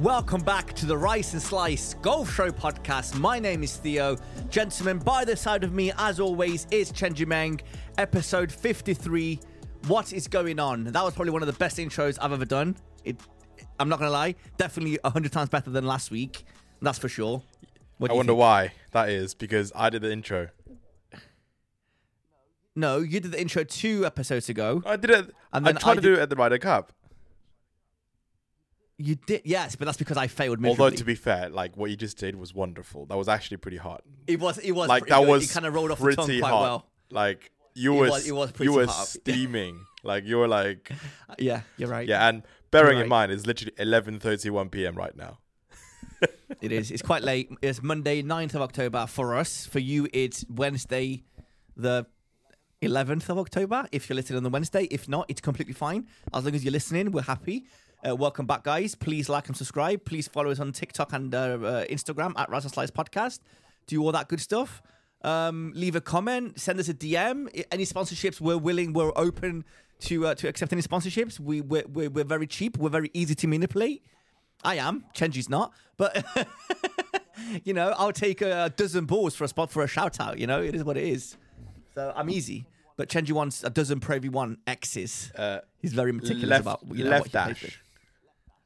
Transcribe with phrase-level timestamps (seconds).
[0.00, 3.18] Welcome back to the Rice and Slice Golf Show podcast.
[3.18, 4.16] My name is Theo.
[4.48, 7.60] Gentlemen, by the side of me, as always, is Chenji Meng,
[7.98, 9.38] episode 53.
[9.88, 10.84] What is going on?
[10.84, 12.76] That was probably one of the best intros I've ever done.
[13.04, 13.20] It,
[13.78, 16.44] I'm not going to lie, definitely 100 times better than last week.
[16.80, 17.42] That's for sure.
[18.00, 18.38] I wonder think?
[18.38, 20.48] why that is because I did the intro.
[22.74, 24.82] No, you did the intro two episodes ago.
[24.86, 25.34] I did it.
[25.52, 26.92] And I tried I to did- do it at the Ryder Cup.
[29.02, 30.84] You did, yes, but that's because I failed miserably.
[30.84, 33.06] Although to be fair, like what you just did was wonderful.
[33.06, 34.02] That was actually pretty hot.
[34.26, 35.28] it was, it was Like pretty that good.
[35.30, 36.62] was You kind of rolled off the pretty tongue quite hot.
[36.62, 36.86] well.
[37.10, 39.06] Like you It were, was- it was you were hot.
[39.20, 39.80] steaming.
[40.02, 40.92] like you were like,
[41.38, 42.06] Yeah, you're right.
[42.06, 42.28] yeah.
[42.28, 44.94] And bearing You're in mind, it's literally 11:31 p.m.
[44.94, 45.38] right now.
[46.60, 46.90] It is.
[46.90, 47.48] It's quite late.
[47.62, 49.64] It's Monday, 9th of October for us.
[49.66, 51.22] For you, it's Wednesday,
[51.76, 52.06] the
[52.82, 53.86] 11th of October.
[53.92, 56.06] If you're listening on the Wednesday, if not, it's completely fine.
[56.34, 57.64] As long as you're listening, we're happy.
[58.06, 58.94] Uh, welcome back, guys.
[58.94, 60.04] Please like and subscribe.
[60.06, 63.40] Please follow us on TikTok and uh, uh, Instagram at Rice and Slice Podcast.
[63.86, 64.80] Do all that good stuff.
[65.22, 66.58] Um, leave a comment.
[66.58, 67.64] Send us a DM.
[67.70, 68.94] Any sponsorships, we're willing.
[68.94, 69.66] We're open
[70.00, 71.38] to uh, to accept any sponsorships.
[71.38, 72.78] We we're, we're, we're very cheap.
[72.78, 74.02] We're very easy to manipulate.
[74.64, 75.04] I am.
[75.14, 76.24] Chenji's not, but
[77.64, 80.38] you know, I'll take a dozen balls for a spot for a shout out.
[80.38, 81.36] You know, it is what it is.
[81.94, 82.66] So I'm easy.
[82.96, 85.32] But Chenji wants a dozen Pro V1 X's.
[85.34, 87.80] Uh, He's very meticulous left, about you know, left what he plays dash.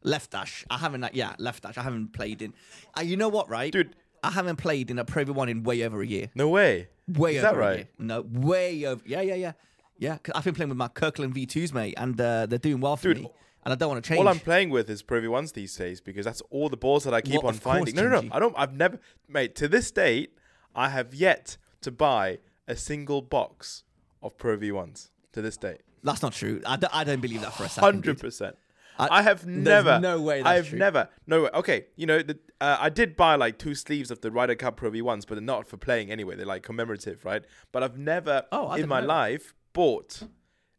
[0.04, 0.64] Left dash.
[0.70, 1.02] I haven't.
[1.02, 1.76] uh, Yeah, left dash.
[1.78, 2.52] I haven't played in.
[2.96, 3.96] Uh, you know what, right, Dude.
[4.22, 6.30] I haven't played in a Pro V1 in way over a year.
[6.34, 6.88] no way.
[7.08, 7.76] Way is over that a right?
[7.78, 7.88] year.
[7.98, 9.02] No, way over.
[9.06, 9.52] Yeah, yeah, yeah,
[9.98, 10.14] yeah.
[10.14, 13.08] Because I've been playing with my Kirkland V2s, mate, and uh, they're doing well for
[13.12, 13.30] Dude, me.
[13.64, 14.18] And I don't want to change.
[14.20, 17.12] All I'm playing with is Pro V1s these days because that's all the balls that
[17.14, 17.94] I keep Well, on of course, finding.
[17.96, 18.28] No, no, no.
[18.32, 18.54] I don't.
[18.58, 19.54] I've never, mate.
[19.56, 20.36] To this date,
[20.74, 22.38] I have yet to buy
[22.68, 23.84] a single box
[24.22, 25.10] of Pro V1s.
[25.32, 26.62] To this date, That's not true.
[26.64, 27.82] I don't, I don't believe that for a second.
[27.84, 28.56] hundred percent.
[28.98, 29.98] I- I have never.
[30.00, 30.78] no way that's I've true.
[30.78, 31.08] never.
[31.26, 31.50] No way.
[31.54, 34.76] Okay, you know, the, uh, I did buy like two sleeves of the Ryder Cup
[34.76, 36.36] Pro V1s, but they're not for playing anyway.
[36.36, 37.42] They're like commemorative, right?
[37.72, 40.22] But I've never Oh, in my know life bought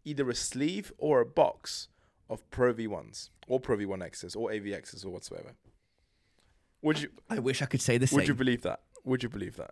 [0.06, 1.90] either a sleeve or a box
[2.30, 5.56] of Pro V1s or Pro V1Xs or AVXs or whatsoever.
[6.82, 8.18] Would you I wish I could say the same.
[8.18, 8.82] would you believe that?
[9.04, 9.72] Would you believe that?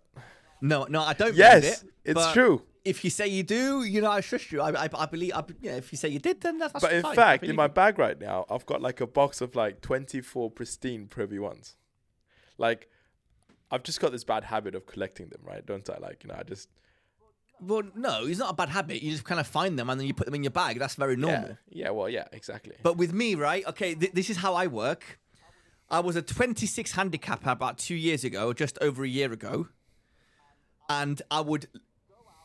[0.60, 2.10] No, no, I don't Yes, believe it.
[2.18, 2.62] it's true.
[2.84, 4.60] If you say you do, you know, I trust you.
[4.60, 5.32] I, I, I believe.
[5.34, 6.72] I, yeah, if you say you did, then that's.
[6.72, 7.14] But in fine.
[7.14, 7.70] Fact, in my you.
[7.70, 11.76] bag right now, I've got like a box of like 24 pristine Pro V1s.
[12.58, 12.88] Like,
[13.70, 15.64] I've just got this bad habit of collecting them, right?
[15.64, 15.96] Don't I?
[15.98, 16.68] Like, you know, I just
[17.60, 19.02] well, no, it's not a bad habit.
[19.02, 20.78] You just kind of find them and then you put them in your bag.
[20.78, 21.50] That's very normal.
[21.68, 21.90] yeah, yeah.
[21.90, 22.74] Well, yeah, exactly.
[22.82, 23.66] But with me, right?
[23.66, 25.18] Okay, th- this is how I work.
[25.90, 29.68] I was a 26 handicapper about two years ago, just over a year ago,
[30.88, 31.68] and I would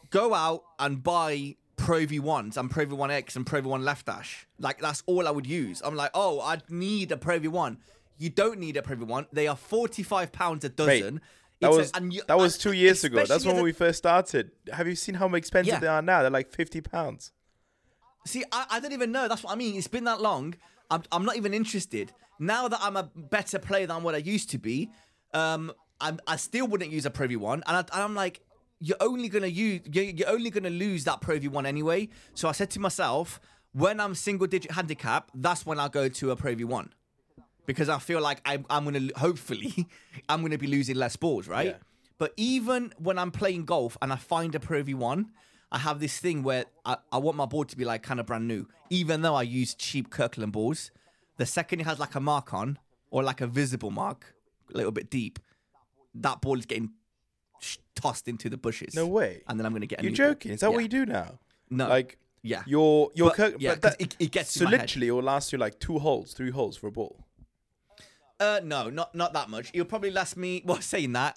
[0.10, 4.48] go out and buy Pro V1s and Pro V1X and Pro V1 Left Dash.
[4.60, 5.82] Like that's all I would use.
[5.84, 7.78] I'm like, oh, I need a Pro V1.
[8.18, 9.28] You don't need a Pro V1.
[9.32, 11.22] They are 45 pounds a dozen.
[11.62, 13.24] that It's a- was and you- that was two years ago.
[13.26, 14.52] That's when a- we first started.
[14.74, 15.80] Have you seen how expensive Yeah.
[15.80, 16.22] they are now?
[16.22, 17.32] They're like 50 pounds.
[18.26, 19.28] See, I, I don't even know.
[19.28, 19.76] That's what I mean.
[19.76, 20.56] It's been that long.
[20.92, 22.12] I'm, I'm not even interested.
[22.40, 24.90] Now that I'm a better player than what I used to be,
[25.34, 25.72] um,
[26.02, 27.54] I'm, I still wouldn't use a Pro V1.
[27.54, 28.42] And, I, and I'm like,
[28.80, 32.10] you're only gonna use, you're, you're only gonna lose that Pro V1 anyway.
[32.34, 33.40] So I said to myself,
[33.74, 36.90] when I'm single digit handicap, that's when I'll go to a Pro V1
[37.66, 39.88] because I feel like I, I'm gonna hopefully
[40.30, 41.68] I'm gonna be losing less balls, right?
[41.68, 41.78] Yeah.
[42.18, 45.26] But even when I'm playing golf and I find a Pro V1,
[45.72, 48.26] I have this thing where I, I want my ball to be like kind of
[48.26, 50.92] brand new, even though I use cheap Kirkland balls.
[51.38, 52.80] The second it has like a mark on
[53.12, 54.36] or like a visible mark,
[54.74, 55.40] a little bit deep,
[56.16, 56.92] that ball is getting
[57.96, 58.96] tossed into the bushes.
[58.96, 59.42] No way.
[59.48, 60.02] And then I'm gonna get.
[60.04, 60.16] You're ball.
[60.34, 60.52] joking?
[60.52, 61.40] Is that what you do now?
[61.70, 61.88] No.
[61.88, 62.64] Like, Yeah.
[62.66, 64.80] your your But- Kirk- yeah, but that- it- it gets so head.
[64.82, 67.26] literally it will last you like two holes, three holes for a ball.
[68.40, 69.70] Uh, no, not not that much.
[69.74, 70.62] It'll probably last me.
[70.66, 71.36] Well, saying that,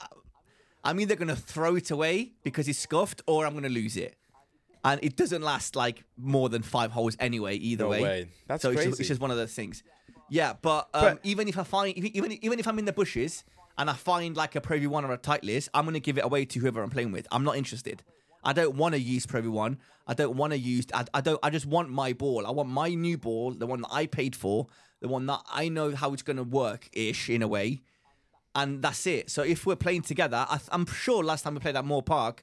[0.84, 4.16] I'm either gonna throw it away because it's scuffed, or I'm gonna lose it.
[4.84, 7.56] And it doesn't last like more than five holes anyway.
[7.56, 8.28] Either No way, way.
[8.46, 9.82] That's so it's just, it's just one of those things.
[10.30, 13.44] Yeah, but, um, But- even if I find even even if I'm in the bushes
[13.78, 16.44] and I find like a Pro V1 or a Titleist, I'm gonna give it away
[16.46, 17.26] to whoever I'm playing with.
[17.30, 18.02] I'm not interested.
[18.44, 19.76] I don't want to use Pro V1.
[20.06, 20.86] I don't want to use.
[20.92, 21.38] I, I don't.
[21.42, 22.46] I just want my ball.
[22.46, 24.66] I want my new ball, the one that I paid for,
[25.00, 27.82] the one that I know how it's gonna work ish in a way,
[28.54, 29.30] and that's it.
[29.30, 32.42] So if we're playing together, I, I'm sure last time we played at Moor Park,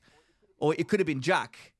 [0.58, 1.74] or it could have been Jack.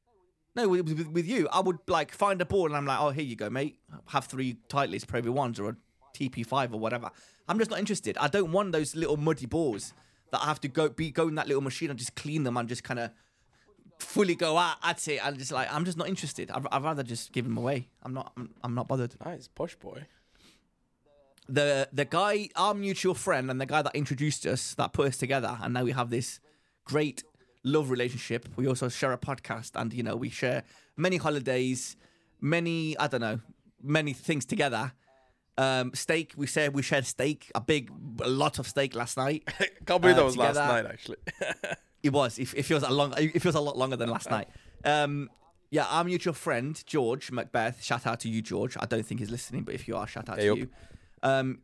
[0.56, 3.12] No, with, with, with you, I would like find a ball and I'm like, oh,
[3.12, 3.78] here you go, mate.
[4.08, 5.76] Have three Titleist Pro V1s or a
[6.18, 7.12] TP5 or whatever.
[7.50, 8.18] I'm just not interested.
[8.18, 9.94] I don't want those little muddy balls
[10.32, 12.56] that I have to go be go in that little machine and just clean them
[12.56, 13.10] and just kind of
[13.98, 16.52] fully go at, at it and just like I'm just not interested.
[16.52, 17.90] I'd, I'd rather just give them away.
[18.04, 18.32] I'm not.
[18.38, 19.16] I'm, I'm not bothered.
[19.26, 20.06] Nice, posh boy.
[21.50, 25.18] the the guy, our mutual friend, and the guy that introduced us, that put us
[25.18, 26.40] together, and now we have this
[26.86, 27.24] great
[27.64, 28.48] love relationship.
[28.56, 30.64] We also share a podcast, and you know, we share
[30.96, 31.98] many holidays,
[32.40, 33.40] many I don't know,
[33.82, 34.94] many things together.
[35.60, 36.34] Um, steak.
[36.38, 37.92] We said we shared steak, a big,
[38.22, 39.44] a lot of steak last night.
[39.86, 41.18] Can't believe Uh, that was last night, actually.
[42.02, 42.40] It was.
[42.40, 43.14] It, it feels a long.
[43.18, 44.48] It feels a lot longer than last night.
[44.86, 45.30] Um,
[45.70, 47.84] yeah, our mutual friend George Macbeth.
[47.84, 48.78] Shout out to you, George.
[48.80, 50.58] I don't think he's listening, but if you are, shout out Hey to up.
[50.60, 50.70] you.
[51.24, 51.60] Um,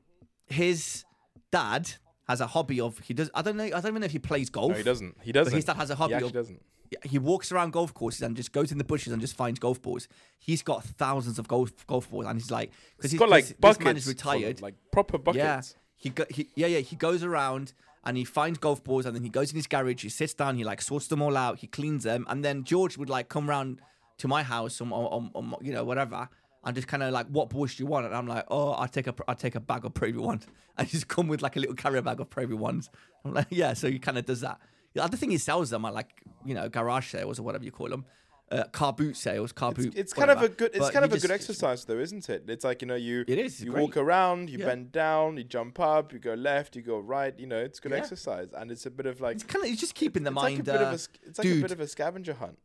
[0.48, 1.06] his
[1.54, 1.90] dad
[2.28, 3.30] has a hobby of he does.
[3.34, 3.64] I don't know.
[3.64, 4.72] I don't even know if he plays golf.
[4.72, 5.16] no, he doesn't.
[5.22, 5.54] He doesn't.
[5.54, 6.62] his dad has a hobby He of- doesn't.
[7.04, 9.82] He walks around golf courses and just goes in the bushes and just finds golf
[9.82, 10.08] balls.
[10.40, 13.54] He's got thousands of golf golf balls, and he's like, because He's got like this
[13.54, 13.84] buckets.
[13.84, 14.62] man is retired.
[14.62, 15.44] like proper buckets.
[15.44, 15.62] Yeah,
[15.96, 17.74] he, go, he yeah yeah he goes around
[18.06, 20.04] and he finds golf balls and then he goes in his garage.
[20.04, 20.58] He sits down.
[20.58, 21.58] He like sorts them all out.
[21.60, 23.82] He cleans them and then George would like come round
[24.20, 26.30] to my house or, or, or, or you know whatever
[26.66, 28.06] and just kind of like what balls do you want?
[28.08, 30.44] And I'm like, oh, I'll take a I'll take a bag of Pro V1s.
[30.78, 32.90] And he's come with like a little carrier bag of Pro V1s.
[33.24, 33.74] I'm like, yeah.
[33.74, 34.60] So he kind of does that.
[34.94, 37.72] The other thing he sells them are like you know garage sales or whatever you
[37.72, 38.04] call them.
[38.52, 39.94] Uh, car boot sales, car It's, boot.
[39.98, 40.70] it's kind of a good.
[40.74, 42.44] It's But kind of a just- good exercise, though, isn't it?
[42.48, 43.82] It's like you know, you It is, you great.
[43.82, 44.66] walk around, you Yeah.
[44.68, 47.34] bend down, you jump up, you go left, you go right.
[47.40, 47.98] You know, it's good Yeah.
[48.00, 50.36] exercise, and it's a bit of like It's kind of it's just keeping the it's
[50.38, 50.68] like mind.
[50.68, 50.94] a bit of uh, a
[51.28, 52.60] it's like a bit of a scavenger hunt.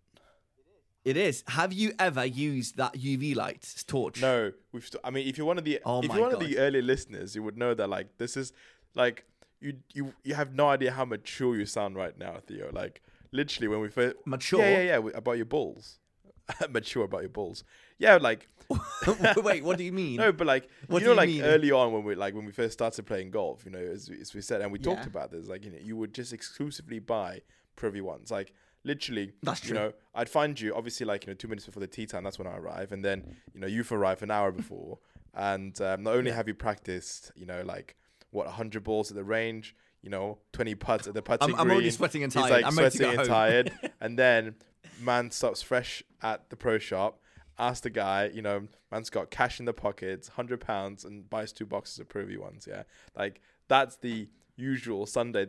[1.04, 1.42] It is.
[1.48, 4.20] Have you ever used that UV light torch?
[4.20, 4.84] No, we've.
[4.84, 6.60] St- I mean, if you're one of the Oh if you're one of the God.
[6.60, 8.52] early listeners, you would know that like this is
[8.94, 9.24] like
[9.60, 12.70] you you you have no idea how mature you sound right now, Theo.
[12.72, 13.00] Like
[13.32, 14.60] literally when we first Mature?
[14.60, 15.10] Yeah, yeah, yeah.
[15.14, 15.98] About your balls.
[16.70, 17.64] mature about your balls.
[17.98, 18.48] Yeah, like
[19.36, 20.16] Wait, what do you mean?
[20.24, 21.42] no, but like What you know, you like mean?
[21.42, 24.34] early on when we like when we first started playing golf, you know, as, as
[24.34, 27.40] we said, and we talked about this, like you know, you would just exclusively buy
[27.76, 28.52] Pro V1s, like
[28.84, 29.32] literally.
[29.42, 31.86] That's true You know, I'd find you obviously like you know two minutes before the
[31.86, 32.24] tea time.
[32.24, 34.98] That's when I arrive, and then you know you've arrived an hour before,
[35.34, 37.96] and um, not only have you practiced, you know, like
[38.30, 41.90] what hundred balls at the range, you know, twenty putts at the putting I'm already
[41.90, 42.52] sweating and He's tired.
[42.52, 44.54] like I'm sweating and tired, and then
[45.00, 47.20] man stops fresh at the pro shop.
[47.58, 51.52] Asks the guy, you know, man's got cash in the pockets, hundred pounds, and buys
[51.52, 52.66] two boxes of Pro V1s.
[52.66, 52.84] Yeah,
[53.14, 55.48] like that's the usual Sunday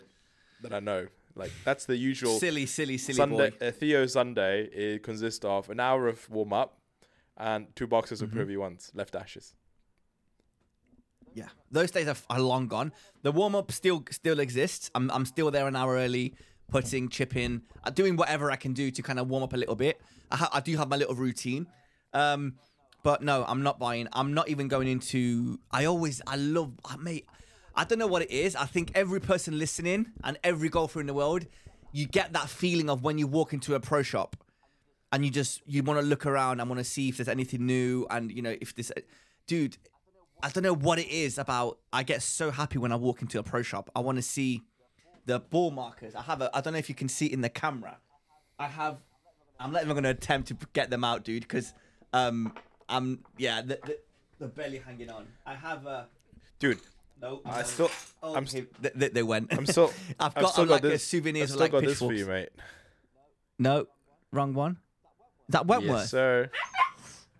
[0.61, 1.07] that I know.
[1.35, 3.51] Like that's the usual silly, silly, silly Sunday.
[3.51, 3.67] boy.
[3.67, 6.77] Uh, Theo Sunday it consists of an hour of warm up
[7.37, 8.39] and two boxes Mm-hmm.
[8.39, 9.55] of Pro V1s, left ashes.
[11.33, 12.91] Yeah, those days are, are long gone.
[13.23, 14.91] The warm up still still exists.
[14.93, 16.35] I'm I'm still there an hour early,
[16.69, 19.75] putting, chipping, uh, doing whatever I can do to kind of warm up a little
[19.75, 20.01] bit.
[20.29, 21.67] I, ha- I do have my little routine,
[22.13, 22.55] um,
[23.03, 24.09] but no, I'm not buying.
[24.11, 25.57] I'm not even going into.
[25.71, 27.25] I always I love I mate.
[27.75, 28.55] I don't know what it is.
[28.55, 31.45] I think every person listening and every golfer in the world,
[31.91, 34.35] you get that feeling of when you walk into a pro shop
[35.11, 37.65] and you just you want to look around and want to see if there's anything
[37.65, 38.91] new and you know if this
[39.45, 39.77] dude
[40.41, 43.39] i don't know what it is about i get so happy when i walk into
[43.39, 43.89] a pro shop.
[43.95, 44.63] I want to see
[45.25, 46.15] the ball markers.
[46.15, 47.97] I have a i don't know if you can see it in the camera.
[48.57, 48.97] I have
[49.59, 51.73] i'm not even going to attempt to get them out dude because
[52.13, 52.53] um
[52.89, 53.97] i'm yeah the, the,
[54.39, 55.27] the belly hanging on.
[55.45, 56.07] I have a
[56.59, 56.79] Dude,
[57.21, 57.89] no I still,
[58.23, 60.81] oh, I'm, okay, they, they- they went I'm still, i've I've got still uh, like
[60.81, 61.03] got a this.
[61.05, 62.49] souvenirs I've of still like got this for pitchforks you, mate.
[63.59, 63.85] no
[64.31, 64.77] wrong one
[65.47, 66.49] is that wentworth Yes, sir.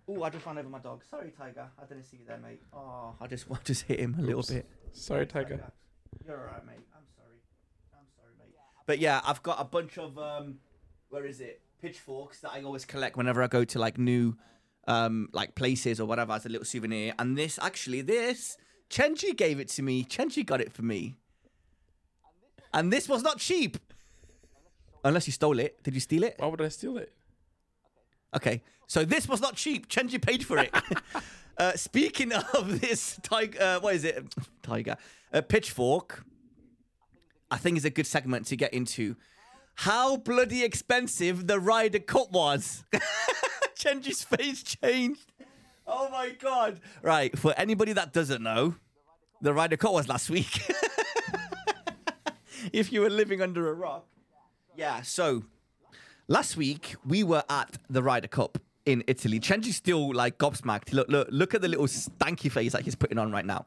[0.08, 1.02] Oh, I just ran over my dog.
[1.08, 1.68] Sorry, Tiger.
[1.80, 2.60] I didn't see you there, mate.
[2.74, 4.68] Oh, I just I just hit him a little bit.
[4.92, 5.72] Sorry, Tiger.
[6.26, 6.74] You're alright, mate.
[6.94, 7.36] I'm sorry.
[7.94, 8.54] I'm sorry, mate.
[8.86, 10.56] But yeah, I've got a bunch of um,
[11.08, 11.62] where is it?
[11.80, 14.36] Pitchforks that I always collect whenever I go to like new,
[14.86, 17.14] um, like places or whatever as a little souvenir.
[17.18, 18.56] And this actually, this
[18.92, 20.04] Chenji gave it to me.
[20.04, 21.16] Chenji got it for me.
[22.74, 23.78] And this was not cheap.
[25.02, 25.82] Unless you stole it.
[25.82, 26.34] Did you steal it?
[26.38, 27.12] Why would I steal it?
[28.36, 29.88] Okay, so this was not cheap.
[29.88, 30.74] Chenji paid for it.
[31.58, 34.24] uh, speaking of this tiger, uh, what is it?
[34.62, 34.96] Tiger,
[35.32, 36.24] uh, pitchfork.
[37.50, 39.16] I think is a good segment to get into.
[39.74, 42.84] How bloody expensive the Ryder Cup was.
[43.76, 45.31] Chenji's face changed.
[45.86, 46.80] Oh my god!
[47.02, 48.76] Right, for anybody that doesn't know,
[49.40, 50.60] the Ryder Cup was last week.
[52.72, 54.06] if you were living under a rock,
[54.76, 55.02] yeah.
[55.02, 55.44] So
[56.28, 59.40] Last week we were at the Ryder Cup in Italy.
[59.40, 60.92] Chenji's still like gobsmacked.
[60.92, 63.66] Look, look, look at the little stanky face that he's putting on right now.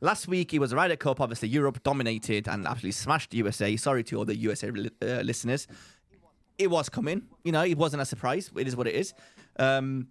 [0.00, 1.20] Last week it was the Ryder Cup.
[1.20, 3.76] Obviously, Europe dominated and absolutely smashed the USA.
[3.76, 5.66] Sorry to all the USA uh, listeners.
[6.58, 7.22] It was coming.
[7.44, 8.50] You know, it wasn't a surprise.
[8.56, 9.12] It is what it is.
[9.58, 10.08] Um,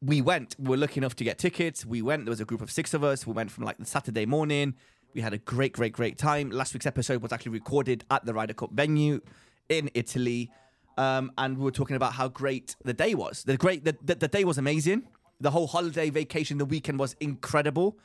[0.00, 0.54] we went.
[0.58, 1.84] We were lucky enough to get tickets.
[1.84, 2.24] We went.
[2.24, 3.26] There was a group of six of us.
[3.26, 4.74] We went from like the Saturday morning.
[5.14, 6.50] We had a great, great, great time.
[6.50, 9.20] Last week's episode was actually recorded at the Ryder Cup venue
[9.68, 10.50] in Italy,
[10.96, 13.42] um, and we were talking about how great the day was.
[13.44, 15.04] The great, the, the, the day was amazing.
[15.40, 17.98] The whole holiday vacation, the weekend was incredible.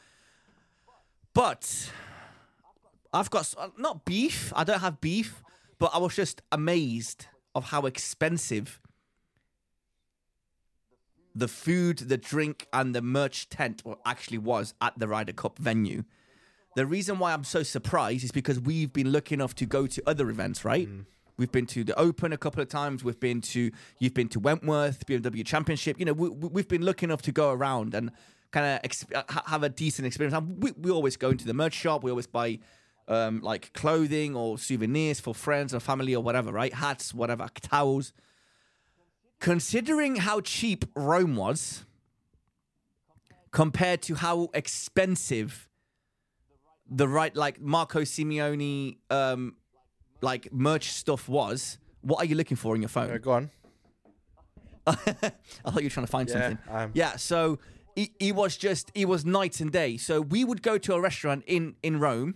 [1.34, 1.92] But
[3.12, 4.54] I've got not beef.
[4.56, 5.44] I don't have beef,
[5.80, 8.80] but I was just amazed of how expensive
[11.36, 16.04] the food, the drink, and the merch tent actually was at the Ryder Cup venue.
[16.76, 20.02] The reason why I'm so surprised is because we've been lucky enough to go to
[20.08, 20.88] other events, right?
[21.38, 23.04] We've been to the Open a couple of times.
[23.04, 26.00] We've been to you've been to Wentworth BMW Championship.
[26.00, 28.12] You know, we, we've been lucky enough to go around and
[28.52, 30.36] kind of exp- have a decent experience.
[30.36, 32.04] And we, we always go into the merch shop.
[32.04, 32.60] We always buy
[33.08, 36.74] um, like clothing or souvenirs for friends or family or whatever, right?
[36.74, 38.14] Hats, whatever, towels.
[39.44, 41.84] Considering how cheap Rome was
[43.52, 45.68] compared to how expensive
[46.90, 49.56] the right like Marco Simone um
[50.22, 53.12] like merch stuff was, what are you looking for in your phone?
[53.12, 53.52] Uh, go on.
[54.88, 56.58] I thought you were trying to find Yeah, something.
[56.74, 57.60] I'm- Yeah, so
[57.98, 59.98] it, it was just it was night and day.
[59.98, 62.36] So we would go to a restaurant in in Rome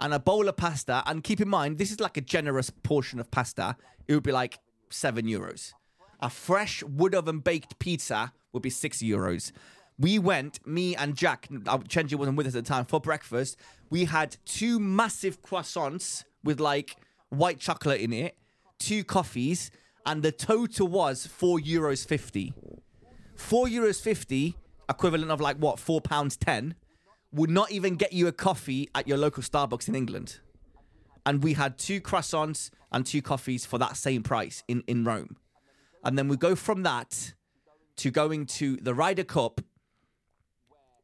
[0.00, 1.04] and a bowl of pasta.
[1.06, 3.76] And keep in mind, this is like a generous portion of pasta.
[4.08, 4.58] It would be like
[4.90, 5.72] seven euros.
[6.20, 9.52] A fresh wood oven baked pizza would be six euros.
[9.98, 13.56] We went, me and Jack, uh, Chenji wasn't with us at the time, for breakfast.
[13.90, 16.96] We had two massive croissants with like
[17.30, 18.36] white chocolate in it,
[18.78, 19.70] two coffees,
[20.04, 22.52] and the total was four euros fifty.
[23.36, 24.56] Four euros fifty,
[24.88, 26.74] equivalent of like what, four pounds ten,
[27.32, 30.40] would not even get you a coffee at your local Starbucks in England.
[31.26, 35.36] And we had two croissants and two coffees for that same price in, in Rome.
[36.04, 37.34] And then we go from that
[37.96, 39.60] to going to the Ryder Cup,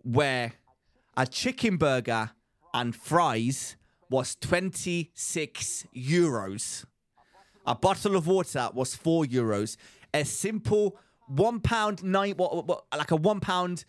[0.02, 0.52] where
[1.16, 2.30] a chicken burger
[2.72, 3.76] and fries
[4.08, 6.84] was 26 euros.
[7.66, 9.76] A bottle of water was four euros.
[10.14, 13.84] A simple one pound nine, what, what, like a one pound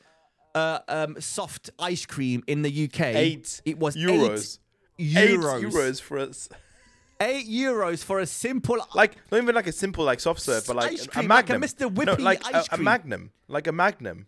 [0.55, 3.01] uh, um, soft ice cream in the UK.
[3.01, 4.55] Eight It was euros.
[4.55, 4.59] Eight
[4.99, 5.61] Eight euros.
[5.61, 6.49] euros for us.
[7.21, 10.75] Eight euros for a simple Like not even like a simple like soft serve, but
[10.75, 11.61] like a- cream, a like a magnum.
[11.61, 11.93] Mr.
[11.93, 14.27] Whippy no, like a, a magnum, like a magnum.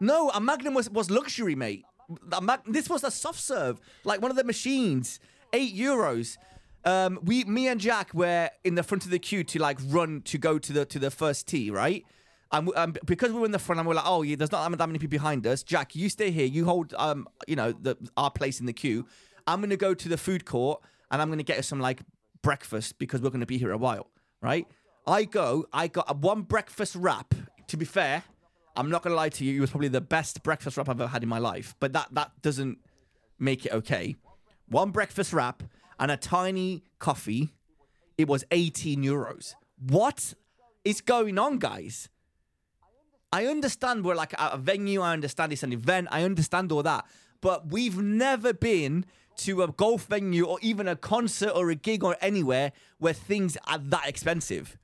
[0.00, 1.84] No, a Magnum was, was luxury, mate.
[2.32, 5.20] A mag- this was a soft serve, like one of the machines.
[5.52, 6.38] Eight euros.
[6.84, 10.22] Um, we, me and Jack were in the front of the queue to like run
[10.22, 12.04] to go to the to the first tee, right?
[12.52, 14.50] And we, um, because we were in the front, and we're like, oh yeah, there's
[14.50, 15.62] not that many people behind us.
[15.62, 16.46] Jack, you stay here.
[16.46, 19.06] You hold, um, you know, the our place in the queue.
[19.46, 22.02] I'm gonna go to the food court and I'm gonna get us some like
[22.42, 24.08] breakfast because we're gonna be here a while,
[24.40, 24.66] right?
[25.06, 25.66] I go.
[25.72, 27.34] I got one breakfast wrap.
[27.68, 28.24] To be fair,
[28.76, 29.56] I'm not gonna lie to you.
[29.56, 31.74] It was probably the best breakfast wrap I've ever had in my life.
[31.80, 32.78] But that that doesn't
[33.38, 34.16] make it okay.
[34.68, 35.62] One breakfast wrap
[35.98, 37.54] and a tiny coffee.
[38.18, 39.54] It was 18 euros.
[39.78, 40.34] What
[40.84, 42.08] is going on, guys?
[43.32, 45.00] I understand we're like a venue.
[45.00, 46.08] I understand it's an event.
[46.10, 47.06] I understand all that.
[47.40, 49.06] But we've never been
[49.44, 53.56] to a golf venue or even a concert or a gig or anywhere where things
[53.66, 54.76] are that expensive.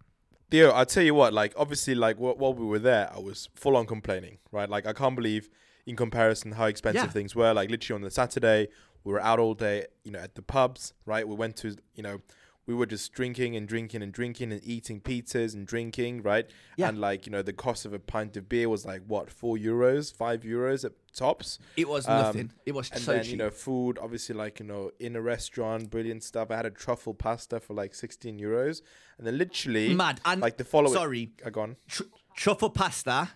[0.51, 3.49] Theo, I'll tell you what, like obviously like wh- while we were there, I was
[3.55, 4.69] full on complaining, right?
[4.69, 5.49] Like I can't believe
[5.87, 7.11] in comparison how expensive Yeah.
[7.11, 7.53] things were.
[7.53, 8.69] Like literally on the Saturday,
[9.05, 11.27] we were out all day, you know, at the pubs, right?
[11.27, 12.21] We went to, you know,
[12.67, 16.51] we were just drinking and drinking and drinking and eating pizzas and drinking, right?
[16.77, 16.89] Yeah.
[16.89, 19.57] And like, you know, the cost of a pint of beer was like what, four
[19.57, 21.59] euros, five euros at tops.
[21.77, 22.53] It was Um, nothing.
[22.67, 23.31] It was And so then, cheap.
[23.33, 26.51] you know, food, obviously, like, you know, in a restaurant, brilliant stuff.
[26.51, 28.83] I had a truffle pasta for like 16 euros.
[29.19, 30.21] And then literally, Mad.
[30.25, 30.93] And like the following.
[30.95, 31.77] sorry, I gone.
[31.89, 32.03] tr-
[32.35, 33.31] truffle pasta.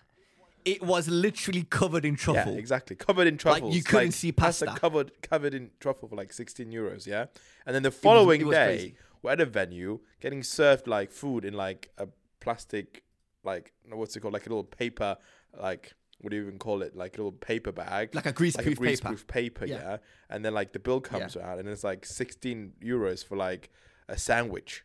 [0.63, 2.51] It was literally covered in truffle.
[2.53, 2.95] Yeah, exactly.
[2.95, 3.75] Covered in truffles.
[3.75, 4.67] you couldn't see pasta.
[4.77, 7.25] covered covered in truffle for like 16 euros, yeah?
[7.65, 8.95] And then the following it was day, crazy.
[9.21, 12.07] We're at a venue getting served like food in like a
[12.39, 13.03] plastic,
[13.43, 14.33] like, what's it called?
[14.33, 15.17] Like a little paper,
[15.59, 16.95] like, what do you even call it?
[16.95, 18.13] Like a little paper bag.
[18.13, 18.83] Like a greaseproof paper.
[18.83, 19.75] greaseproof paper, Yeah.
[19.77, 19.97] yeah.
[20.29, 23.69] And then like the bill comes out and it's like 16 euros for like
[24.07, 24.83] a sandwich.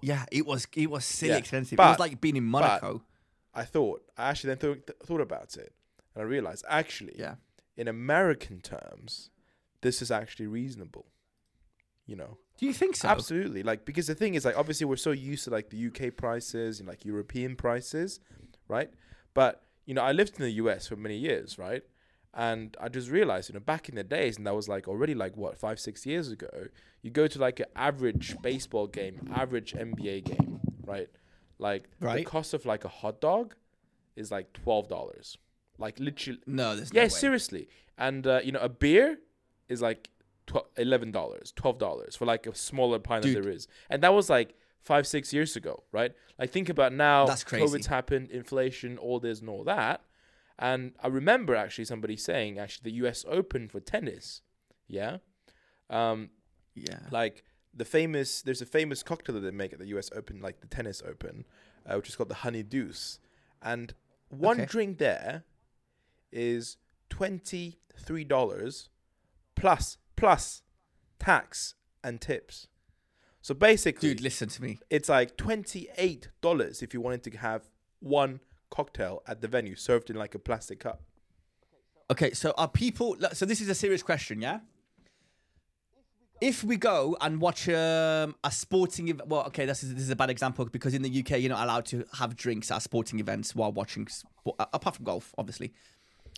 [0.00, 1.78] Yeah, it was it was silly Yeah, expensive.
[1.78, 3.02] it was like being in Monaco.
[3.54, 5.72] I thought, I actually then thought, thought about it
[6.14, 7.36] and I realized actually, yeah.
[7.76, 9.30] in American terms,
[9.80, 11.06] this is actually reasonable.
[12.06, 13.08] You know, Do you think so?
[13.08, 13.64] absolutely.
[13.64, 16.78] Like because the thing is, like obviously we're so used to like the UK prices
[16.78, 18.20] and like European prices,
[18.68, 18.88] right?
[19.34, 21.82] But you know, I lived in the US for many years, right?
[22.32, 25.12] And I just realized, you know, back in the days, and that was like already
[25.12, 26.68] like what five, six years ago.
[27.02, 31.08] You go to like an average baseball game, average NBA game, right?
[31.58, 33.56] Like the cost of like a hot dog
[34.14, 35.36] is like twelve dollars.
[35.78, 37.06] Like literally, No, there's yeah, no way.
[37.06, 37.68] Yeah, seriously.
[37.98, 39.18] And uh, you know, a beer
[39.68, 40.11] is like tw-
[40.76, 43.36] eleven dollars, twelve dollars for like a smaller pint Dude.
[43.36, 46.12] that there is, and that was like five, six years ago, right?
[46.38, 47.26] Like think about now.
[47.26, 47.64] That's crazy.
[47.64, 50.00] COVID's happened, inflation, all this and all that,
[50.58, 53.24] And I remember actually somebody saying actually the U.S.
[53.28, 54.42] Open for tennis,
[54.88, 55.18] yeah,
[55.88, 56.30] um,
[56.74, 56.98] Yeah.
[57.10, 57.44] like
[57.74, 60.66] the famous there's a famous cocktail that they make at the US Open like the
[60.66, 61.46] tennis open
[61.86, 63.18] uh, which is called the honey deuce
[63.62, 63.94] and
[64.28, 64.66] one Okay.
[64.66, 65.44] drink there
[66.30, 66.76] is
[67.08, 68.88] $23
[69.54, 70.62] plus plus
[71.18, 71.74] tax
[72.04, 72.68] and tips
[73.40, 74.78] so basically Dude, listen to me.
[74.88, 77.62] it's like $28 if you wanted to have
[78.00, 81.02] one cocktail at the venue served in like a plastic cup
[82.12, 83.16] Okay, so are people?
[83.32, 84.58] So this is a serious question, yeah.
[86.42, 90.10] If we go and watch um, a sporting event, well, okay, this is this is
[90.10, 93.18] a bad example because in the UK you're not allowed to have drinks at sporting
[93.18, 94.06] events while watching,
[94.46, 95.72] uh, apart from golf, obviously.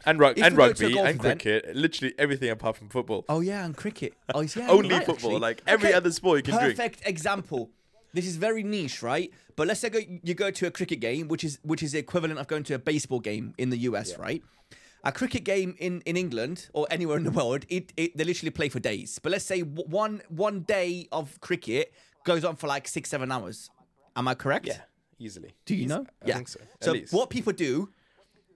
[0.06, 2.88] And, rug- and we go to a rugby and event- cricket literally everything apart from
[2.88, 4.14] football Oh yeah, and cricket.
[4.34, 5.40] Oh yeah, Only right, football, actually.
[5.40, 6.76] like every other sport you can drink.
[6.76, 7.70] Perfect example.
[8.12, 9.32] This is very niche, right?
[9.56, 11.98] But let's say go, you go to a cricket game, which is which is the
[11.98, 14.42] equivalent of going to a baseball game in the US, right?
[15.06, 18.50] A cricket game in, in England or anywhere in the world, it, it they literally
[18.50, 19.18] play for days.
[19.22, 21.92] But let's say one one day of cricket
[22.24, 23.68] goes on for like six seven hours.
[24.16, 24.66] Am I correct?
[24.66, 24.80] yeah
[25.20, 25.86] easily Do you Easy.
[25.88, 26.06] know?
[26.24, 27.90] I think so So what people do,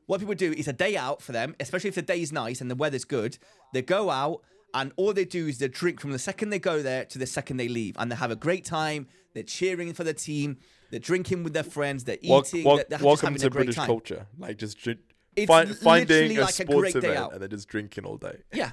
[0.09, 2.63] what people do is a day out for them, especially if the day is nice
[2.63, 3.37] and the weather's good.
[3.75, 4.41] They go out
[4.73, 7.27] and all they do is they drink from the second they go there to the
[7.27, 9.07] second they leave, and they have a great time.
[9.35, 10.57] They're cheering for the team.
[10.91, 12.05] They're drinking with their friends.
[12.05, 12.65] They're eating.
[12.65, 13.87] wel- they're, they're welcome to a British time.
[13.87, 14.27] culture.
[14.39, 15.01] Like just drink,
[15.47, 17.33] find, finding a like a sports great day event out.
[17.35, 18.39] and then just drinking all day.
[18.53, 18.71] Yeah,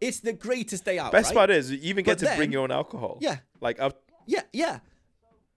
[0.00, 1.12] it's the greatest day out.
[1.12, 1.36] Best right?
[1.36, 3.18] part is you even get But to bring your own alcohol.
[3.20, 3.38] Yeah.
[3.60, 4.80] Like up, Yeah, yeah.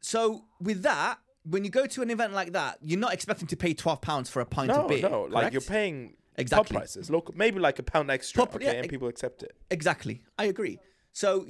[0.02, 3.58] So with that, when you go to an event like that, you're not expecting to
[3.58, 5.10] pay twelve pounds for a pint no, of beer.
[5.10, 6.76] no, like you're paying Exactly.
[6.76, 9.56] pub prices, local, maybe like a pound extra, Pub- okay, yeah, and people accept it.
[9.72, 10.22] Exactly.
[10.38, 10.80] I agree.
[11.12, 11.48] So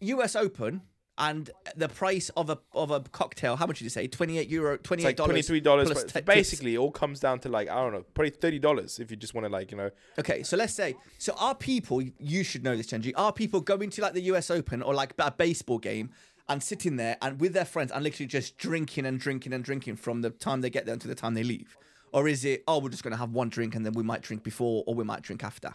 [0.00, 0.82] US Open
[1.16, 4.08] and the price of a of a cocktail, how much did you say?
[4.08, 6.04] 28 euro, 28 It's like twenty three dollars.
[6.24, 9.16] Basically, it all comes down to like I don't know, probably thirty dollars if you
[9.16, 9.90] just want to like you know.
[10.18, 13.90] Okay, so let's say so are people you should know this, Chenji, are people going
[13.90, 16.10] to like the US Open or like a baseball game
[16.48, 19.96] and sitting there and with their friends and literally just drinking and drinking and drinking
[19.96, 21.76] from the time they get there until the time they leave?
[22.12, 24.42] Or is it, oh, we're just gonna have one drink and then we might drink
[24.44, 25.74] before or we might drink after?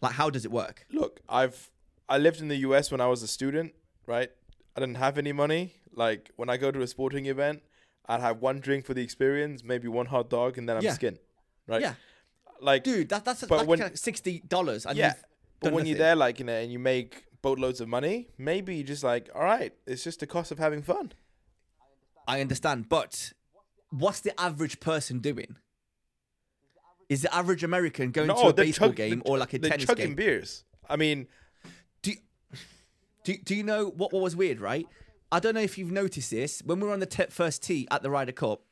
[0.00, 0.86] Like how does it work?
[0.90, 1.70] Look, I've
[2.08, 3.72] I lived in the US when I was a student,
[4.06, 4.30] right?
[4.76, 5.74] I didn't have any money.
[5.94, 7.62] Like when I go to a sporting event,
[8.06, 10.92] I'd have one drink for the experience, maybe one hot dog, and then I'm Yeah.
[10.92, 11.18] skin,
[11.66, 11.80] right?
[11.80, 11.94] Yeah.
[12.60, 15.14] Like Dude, that, that's But like when- uh, sixty dollars yeah.
[15.60, 18.82] But when you're there, like you know, and you make boatloads of money, maybe you
[18.82, 21.12] just like, all right, it's just the cost of having fun.
[22.26, 23.32] I understand, but
[23.90, 25.56] what's the average person doing?
[27.10, 30.06] Is the average American going to a baseball chug- game or like a tennis chugging
[30.06, 30.14] game?
[30.16, 30.64] beers.
[30.88, 31.28] I mean,
[32.02, 32.16] Do you,
[33.24, 34.86] do, do you know what, what was weird, right?
[35.30, 36.62] I don't know if you've noticed this.
[36.64, 38.62] When we were on the te- first tee at the Ryder Cup,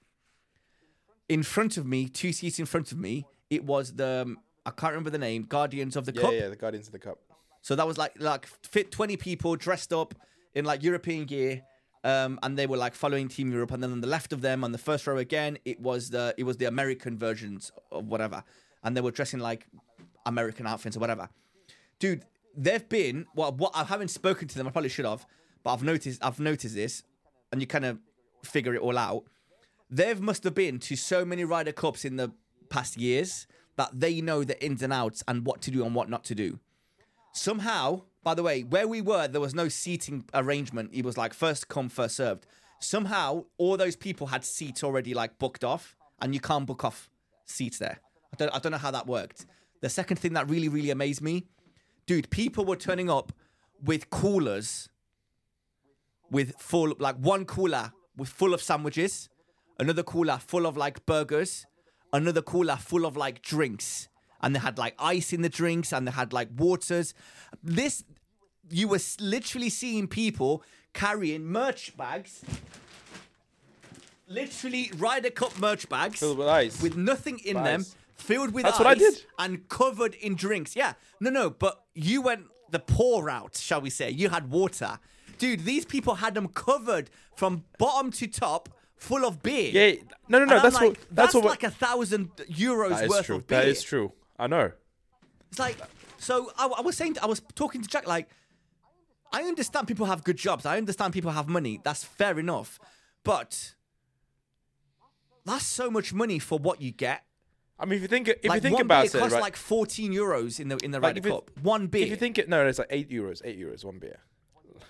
[1.29, 4.71] in front of me, two seats in front of me, it was the, um, I
[4.71, 6.23] can't remember the name, Guardians of the Cup.
[6.23, 6.41] yeah, Cup.
[6.41, 7.19] yeah, the Guardians of the Cup.
[7.63, 10.15] So that was like like fit twenty people dressed up
[10.55, 11.63] in like European gear,
[12.05, 13.71] um, and they were like following Team Europe.
[13.71, 16.35] And then on the left of them, on the first row again, it was the
[16.37, 18.43] it was the American versions of whatever,
[18.83, 19.69] and they were dressing like
[20.27, 21.29] American outfits or whatever.
[22.01, 22.25] Dude,
[22.57, 23.53] they've been well.
[23.53, 24.67] What I haven't spoken to them.
[24.67, 25.25] I probably should have,
[25.63, 27.05] but I've noticed I've noticed this,
[27.53, 27.99] and you kind of
[28.45, 29.23] figure it all out.
[29.89, 32.33] They've must have been to so many Ryder Cups in the
[32.71, 33.47] past years
[33.77, 36.35] that they know the ins and outs and what to do and what not to
[36.35, 36.59] do
[37.33, 40.91] somehow, by the way, where we were, there was no seating arrangement.
[40.93, 42.47] It was like first come, first served.
[42.79, 47.11] Somehow, all those people had seats already like booked off, and you can't book off
[47.45, 47.99] seats there.
[48.33, 49.47] I don't, I don't know how that worked.
[49.81, 51.47] The second thing that really, really amazed me,
[52.07, 53.33] dude, people were turning up
[53.83, 54.89] with coolers,
[56.31, 59.29] with full, like one cooler with full of sandwiches,
[59.79, 61.67] another cooler full of like burgers,
[62.13, 64.09] another cooler full of like drinks
[64.43, 67.15] and they had like ice in the drinks and they had like waters.
[67.63, 68.05] This,
[68.71, 72.45] you were literally seeing people carrying merch bags,
[74.29, 76.83] literally Ryder Cup merch bags Filled with ice.
[76.83, 77.85] with nothing in them,
[78.17, 79.25] filled with That's ice what I did.
[79.39, 80.75] and covered in drinks.
[80.77, 84.11] Yeah, no, no, but you went the poor route, shall we say?
[84.11, 84.99] You had water,
[85.39, 85.65] dude.
[85.65, 88.69] These people had them covered from bottom to top.
[88.97, 89.73] Full of beer.
[89.73, 90.61] yeah, no, no, no.
[90.61, 90.99] That's like, what.
[91.11, 91.45] That's, what.
[91.45, 93.35] like a thousand euros worth true.
[93.35, 93.59] of beer.
[93.59, 94.13] That is true.
[94.39, 94.73] I know.
[95.51, 95.77] It's like,
[96.19, 98.29] so I, I was saying, I was talking to Jack, like,
[99.33, 100.67] I understand people have good jobs.
[100.67, 101.81] I understand people have money.
[101.83, 102.79] That's fair enough.
[103.25, 103.75] But
[105.45, 107.25] that's so much money for what you get.
[107.79, 109.43] I mean, if you think if like you think about beer it, costs right?
[109.43, 111.51] like 14 euros in the in the Like, Ryder Cup.
[111.63, 112.05] One beer.
[112.05, 113.41] if you think it, no, it's like eight euros.
[113.45, 114.21] Eight euros one beer.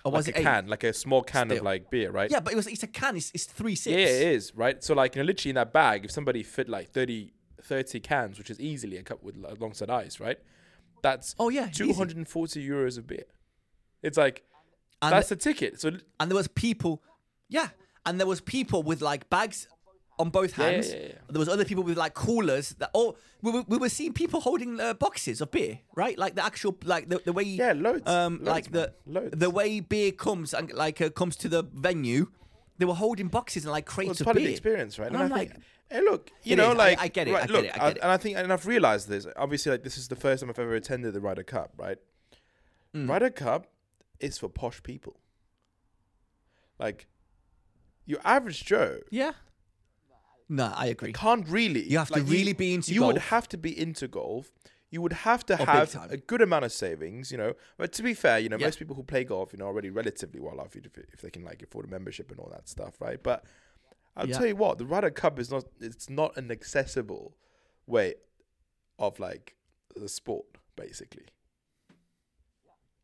[0.04, 0.44] or was like it a eight?
[0.44, 2.30] can, like a small can of like beer, right?
[2.30, 3.16] Yeah, but it was it's a can.
[3.16, 3.96] It's, it's three sips.
[3.96, 4.82] Yeah, it is right.
[4.82, 8.38] So like, you know, literally in that bag, if somebody fit like 30, thirty cans,
[8.38, 10.38] which is easily a cup with alongside ice, right?
[11.02, 11.98] That's Oh yeah, 240 easy.
[11.98, 13.24] hundred and forty euros of beer.
[14.02, 14.44] It's like
[15.00, 15.80] And that's the ticket.
[15.80, 17.02] So and there was people,
[17.48, 17.68] yeah,
[18.06, 19.66] and there was people with like bags
[20.18, 20.92] on both Yeah, yeah, hands.
[20.92, 21.12] yeah, yeah.
[21.30, 22.90] There was other people with like coolers that.
[22.94, 26.16] Oh, we were, we were seeing people holding uh, boxes of beer, right?
[26.16, 28.08] Like the actual like the, the way yeah, loads.
[28.08, 29.24] um loads, like the man.
[29.24, 29.36] loads.
[29.38, 32.26] the way beer comes and like uh, comes to the venue.
[32.82, 34.42] They were holding boxes and like crates well, it's of part beer.
[34.42, 35.06] of the experience, right?
[35.06, 36.76] And And, I'm I like- think, hey, look, you know, is.
[36.78, 38.02] Like, I get it, right, I get look, it, I get it.
[38.02, 39.24] and I think, and I've realized this.
[39.36, 41.98] Obviously, like, this is the first time I've ever attended the Ryder Cup, right?
[42.92, 43.08] Mm.
[43.08, 43.68] Ryder Cup
[44.18, 45.20] is for posh people.
[46.80, 47.06] Like,
[48.04, 49.32] your average Joe Yeah.
[50.48, 51.12] No, I agree.
[51.12, 51.84] can't really.
[51.88, 54.50] You have to like, really be into You would have to be into golf.
[54.92, 57.54] You would have to big have a good amount of savings, you know.
[57.78, 58.66] But to be fair, you know, Yeah.
[58.66, 61.30] most people who play golf, you know, are already relatively well off if, if they
[61.30, 63.20] can like afford a membership and all that stuff, right?
[63.20, 63.42] But
[64.16, 64.36] I'll Yeah.
[64.38, 65.64] tell you what, the Ryder Cup is not.
[65.80, 67.36] It's not an accessible
[67.86, 68.14] way
[68.98, 69.56] of like
[69.96, 70.44] the sport,
[70.76, 71.24] basically.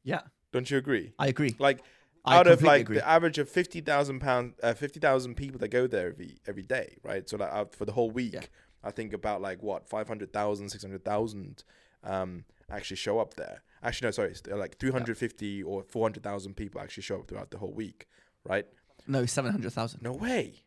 [0.05, 0.21] Yeah,
[0.53, 1.13] Don't you agree?
[1.19, 1.57] I agree.
[1.59, 1.81] Like
[2.25, 2.97] I out of like agree.
[2.99, 6.63] the average of fifty thousand pound, uh, fifty thousand people that go there every every
[6.63, 7.29] day, right?
[7.29, 8.43] So like out for the whole week, Yeah.
[8.85, 11.65] I think about like what 500,000, 600,000
[12.05, 13.63] um, actually show up there.
[13.83, 17.21] Actually, no, sorry, it's like three hundred fifty or four hundred thousand people actually show
[17.21, 18.09] up throughout the whole week,
[18.45, 18.67] right?
[19.07, 20.03] No, seven hundred thousand.
[20.03, 20.65] No way.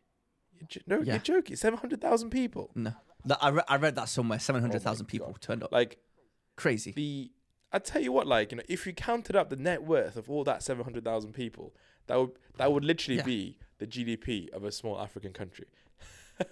[0.58, 1.14] You're no, Yeah.
[1.14, 1.56] you're joking.
[1.56, 2.70] Seven hundred thousand people.
[2.74, 2.94] No,
[3.26, 4.38] That- I, re- I read that somewhere.
[4.38, 5.40] Seven hundred thousand people Oh God.
[5.42, 5.72] turned up.
[5.72, 5.98] Like
[6.56, 6.92] Crazy.
[6.92, 7.30] the,
[7.70, 10.30] I tell you what, like you know, if you counted up the net worth of
[10.30, 11.74] all that seven hundred thousand people,
[12.06, 13.24] that would that would literally Yeah.
[13.24, 15.66] be the GDP of a small African country.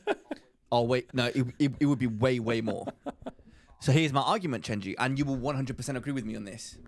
[0.73, 2.87] Oh wait, no, it, it, it would be way, way more.
[3.81, 6.79] so here's my argument, Chenji, and you will 100% agree with me on this.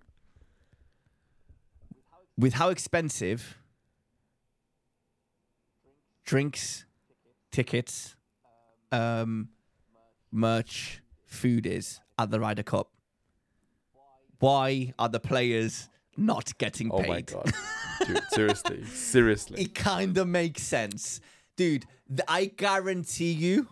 [2.38, 3.58] With how expensive
[6.24, 6.84] drinks,
[7.50, 8.16] tickets,
[8.90, 9.48] um,
[10.30, 12.90] merch, food is at the Ryder Cup,
[14.38, 17.04] why are the players not getting paid?
[17.04, 17.52] Oh my god,
[18.06, 19.62] Dude, seriously, seriously.
[19.62, 21.20] it kind of makes sense,
[21.56, 21.84] dude.
[22.08, 23.68] th- I guarantee you.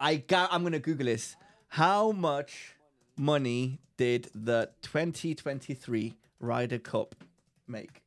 [0.00, 1.36] I gar- I'm gonna Google this.
[1.68, 2.74] How much
[3.16, 7.14] money did the 2023 Ryder Cup
[7.68, 8.02] make?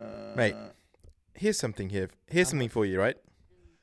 [0.00, 0.04] Uh,
[0.36, 0.54] Mate,
[1.34, 2.10] here's something here.
[2.26, 3.16] Here's something for you, right?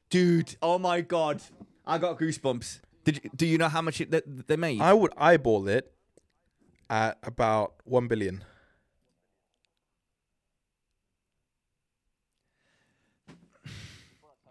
[0.10, 1.41] Dude, oh my god,
[1.86, 2.79] I got goosebumps.
[3.03, 4.79] Did you, do you know how much it, they made?
[4.79, 5.91] I would eyeball it
[6.89, 8.43] at about one billion.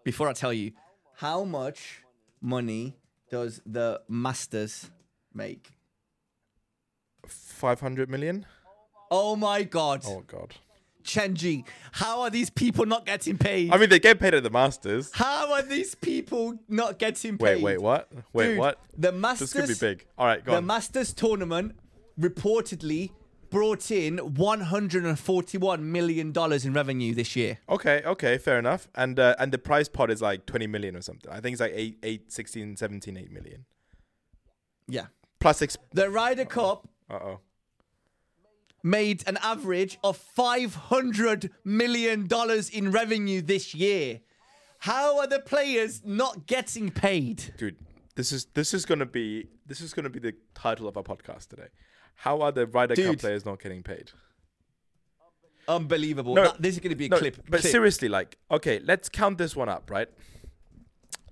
[0.04, 0.72] Before I tell you,
[1.16, 2.02] how much
[2.40, 2.96] money
[3.30, 4.90] does the Masters
[5.32, 5.70] make?
[7.26, 8.46] Five hundred million.
[9.10, 10.02] Oh my god.
[10.06, 10.54] Oh god.
[11.04, 13.72] Chenji, how are these people not getting paid?
[13.72, 15.10] I mean, they get paid at the Masters.
[15.12, 17.56] how are these people not getting paid?
[17.56, 18.08] Wait, wait, what?
[18.32, 18.78] Wait, Dude, what?
[18.96, 20.06] The This Masters, could be big.
[20.16, 20.66] All right, go the on.
[20.66, 21.74] Masters tournament
[22.20, 23.10] reportedly
[23.52, 27.58] brought in 141 million dollars in revenue this year.
[27.68, 28.88] okay, okay, fair enough.
[28.94, 31.30] And uh, and the prize pot is like twenty million or something.
[31.30, 33.64] I think it's like 8, 8, 16, 17, 8 million.
[34.88, 35.06] Yeah.
[35.38, 37.40] Plus, exp- The Ryder Cup uh oh.
[38.82, 44.20] made an average of 500 million dollars in revenue this year.
[44.80, 47.54] How are the players not getting paid?
[47.56, 47.76] dude
[48.14, 51.48] this is this is gonna be this is gonna be the title of our podcast
[51.48, 51.68] today
[52.26, 54.10] how are the Ryder Cup players not getting paid
[55.68, 56.34] Unbelievable.
[56.34, 57.36] No, That- this is going to be a no, clip.
[57.48, 57.72] but clip.
[57.72, 60.08] seriously like okay let's count this one up right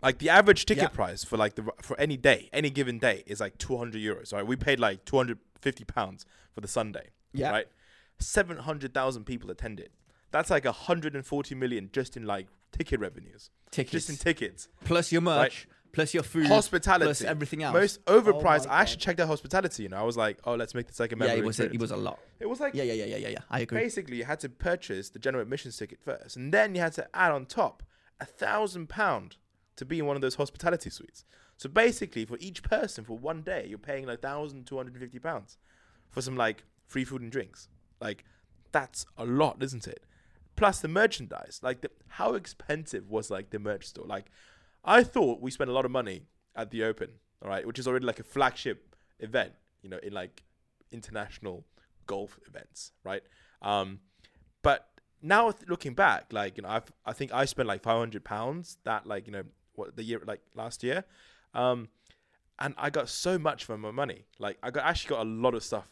[0.02, 0.88] like the average ticket Yeah.
[0.88, 4.46] price for like the for any day any given day is like 200 euros right
[4.46, 6.24] we paid like 250 pounds
[6.54, 7.50] for the sunday Yeah.
[7.50, 7.66] right
[8.20, 9.90] 700000 people attended
[10.30, 13.92] that's like 140 million just in like ticket revenues Tickets.
[13.92, 17.74] just in tickets plus your merch, plus your food, hospitality, plus everything else.
[17.74, 18.66] Most Oh overpriced.
[18.66, 19.82] my I actually checked out hospitality.
[19.84, 21.72] You know, I was like, oh, let's make this like a yeah, it was a,
[21.72, 22.18] it was a lot.
[22.38, 23.38] It was like Yeah, yeah, yeah, yeah, yeah, yeah.
[23.50, 23.78] I agree.
[23.78, 27.08] basically you had to purchase the general admissions ticket first, and then you had to
[27.14, 27.82] add on top
[28.20, 29.36] a thousand pound
[29.76, 31.24] to be in one of those hospitality suites.
[31.56, 35.02] So basically, for each person for one day, you're paying like thousand two hundred and
[35.02, 35.58] fifty pounds
[36.10, 37.68] for some like free food and drinks.
[38.00, 38.24] Like
[38.72, 40.04] that's a lot, isn't it?
[40.56, 41.60] Plus the merchandise.
[41.62, 44.06] Like the, how expensive was like the merch store?
[44.06, 44.26] Like
[44.84, 46.22] I thought we spent a lot of money
[46.56, 47.10] at the Open,
[47.42, 50.42] all right, which is already like a flagship event, you know, in like
[50.92, 51.64] international
[52.06, 53.22] golf events, right?
[53.62, 54.00] Um,
[54.62, 54.88] but
[55.22, 58.24] now th- looking back, like you know, I've, I think I spent like five hundred
[58.24, 59.42] pounds that like you know
[59.74, 61.04] what the year like last year,
[61.54, 61.88] um,
[62.58, 64.24] and I got so much for my money.
[64.38, 65.88] Like I got actually got a lot of stuff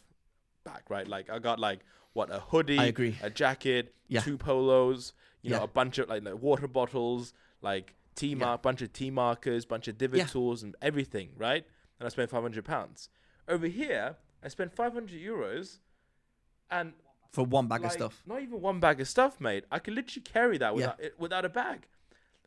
[0.64, 1.06] back, right?
[1.06, 1.80] Like I got like
[2.14, 3.16] what a hoodie, I agree.
[3.22, 4.20] a jacket, Yeah.
[4.22, 5.64] two polos, you know, Yeah.
[5.64, 8.34] a bunch of like, like water bottles, like T Yeah.
[8.36, 10.26] mark, bunch of T markers, bunch of divot Yeah.
[10.26, 11.64] tools, and everything, right?
[11.98, 13.08] And I spent five hundred pounds.
[13.46, 15.78] Over here, I spent five hundred euros,
[16.70, 16.92] and
[17.30, 18.22] for one bag like, of stuff.
[18.26, 19.64] not even one bag of stuff, mate.
[19.70, 20.74] I could literally carry that Yeah.
[20.74, 21.86] without it, without a bag.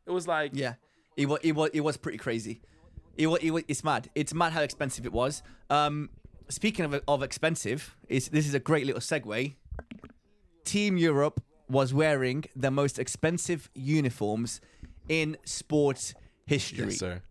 [0.05, 0.75] It was like Yeah,
[1.15, 2.62] it was it was it was pretty crazy.
[3.17, 4.10] It was, it was it's mad.
[4.15, 5.43] It's mad how expensive it was.
[5.69, 6.10] Um,
[6.49, 9.55] speaking of of expensive, is this is a great little segue.
[10.63, 14.60] Team Europe was wearing the most expensive uniforms
[15.12, 16.13] in sports
[16.45, 16.86] history.
[16.86, 17.21] yes, sir.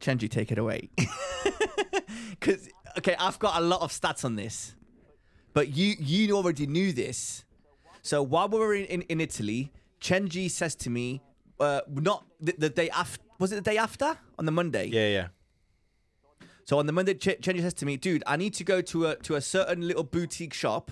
[0.00, 0.90] Chenji, take it away.
[2.38, 4.74] Because okay, I've got a lot of stats on this,
[5.54, 7.44] but you you already knew this.
[8.02, 11.22] So while we were in, in, in Italy, Chenji says to me,
[11.58, 13.22] uh, not the, the day after.
[13.38, 14.86] Was it the day after on the Monday?
[14.86, 15.28] Yeah, yeah.
[16.64, 19.06] So on the Monday, Ch- Chenji says to me, "Dude, I need to go to
[19.06, 20.90] a to a certain little boutique shop.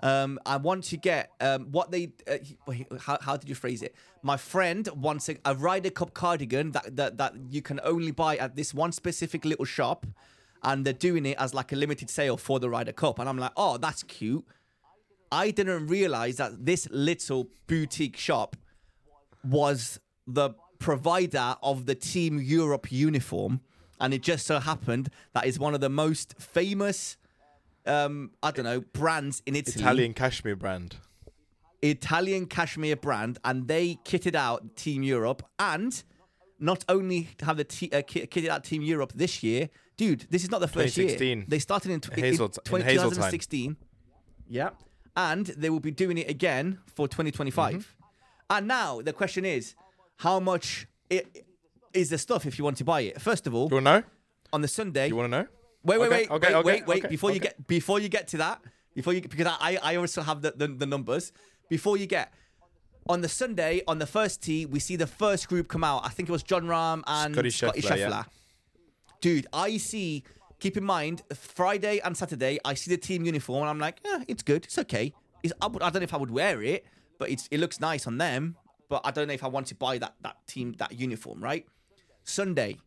[0.00, 3.82] Um, I want to get um what they uh, wait, how how did you phrase
[3.82, 3.94] it?
[4.22, 8.36] My friend wants a, a Ryder Cup cardigan that, that that you can only buy
[8.36, 10.06] at this one specific little shop,
[10.62, 13.18] and they're doing it as like a limited sale for the Ryder Cup.
[13.18, 14.44] And I'm like, oh, that's cute.
[15.32, 18.56] I didn't realize that this little boutique shop
[19.44, 23.60] was the provider of the Team Europe uniform,
[24.00, 27.16] and it just so happened that is one of the most famous,
[27.88, 29.82] um, I don't know, brands in Italy.
[29.82, 30.96] Italian cashmere brand.
[31.82, 35.42] Italian cashmere brand, and they kitted out Team Europe.
[35.58, 36.02] And
[36.58, 40.42] not only have the t- uh, kit- kitted out Team Europe this year, dude, this
[40.42, 41.44] is not the first year.
[41.46, 43.10] They started in, tw- Hazel- in 20- Hazeltine.
[43.10, 43.76] 2016.
[44.48, 44.70] Yeah.
[45.16, 47.74] And they will be doing it again for 2025.
[47.74, 47.80] Mm-hmm.
[48.50, 49.74] And now the question is,
[50.16, 51.24] how much i-
[51.92, 53.20] is the stuff if you want to buy it?
[53.20, 54.02] First of all, You want to know?
[54.52, 55.46] on the Sunday, You want to know?
[55.84, 56.98] Wait, wait, Okay, wait, okay, wait, okay, wait, wait.
[57.04, 58.60] okay, before you get before you get to that,
[58.94, 61.32] before you because I I also have the, the the numbers.
[61.68, 62.32] Before you get
[63.08, 66.04] on the Sunday on the first tee, we see the first group come out.
[66.04, 68.10] I think it was Jon Rahm and Scotty Scotty Scheffler, Scheffler.
[68.10, 68.22] yeah.
[69.20, 70.24] Dude, I see.
[70.60, 74.24] Keep in mind, Friday and Saturday, I see the team uniform, and I'm like, yeah,
[74.26, 75.12] it's good, it's okay.
[75.44, 76.84] It's, I, would, I don't know if I would wear it,
[77.16, 78.56] but it's, it looks nice on them.
[78.88, 81.64] But I don't know if I want to buy that that team that uniform, right?
[82.24, 82.78] Sunday,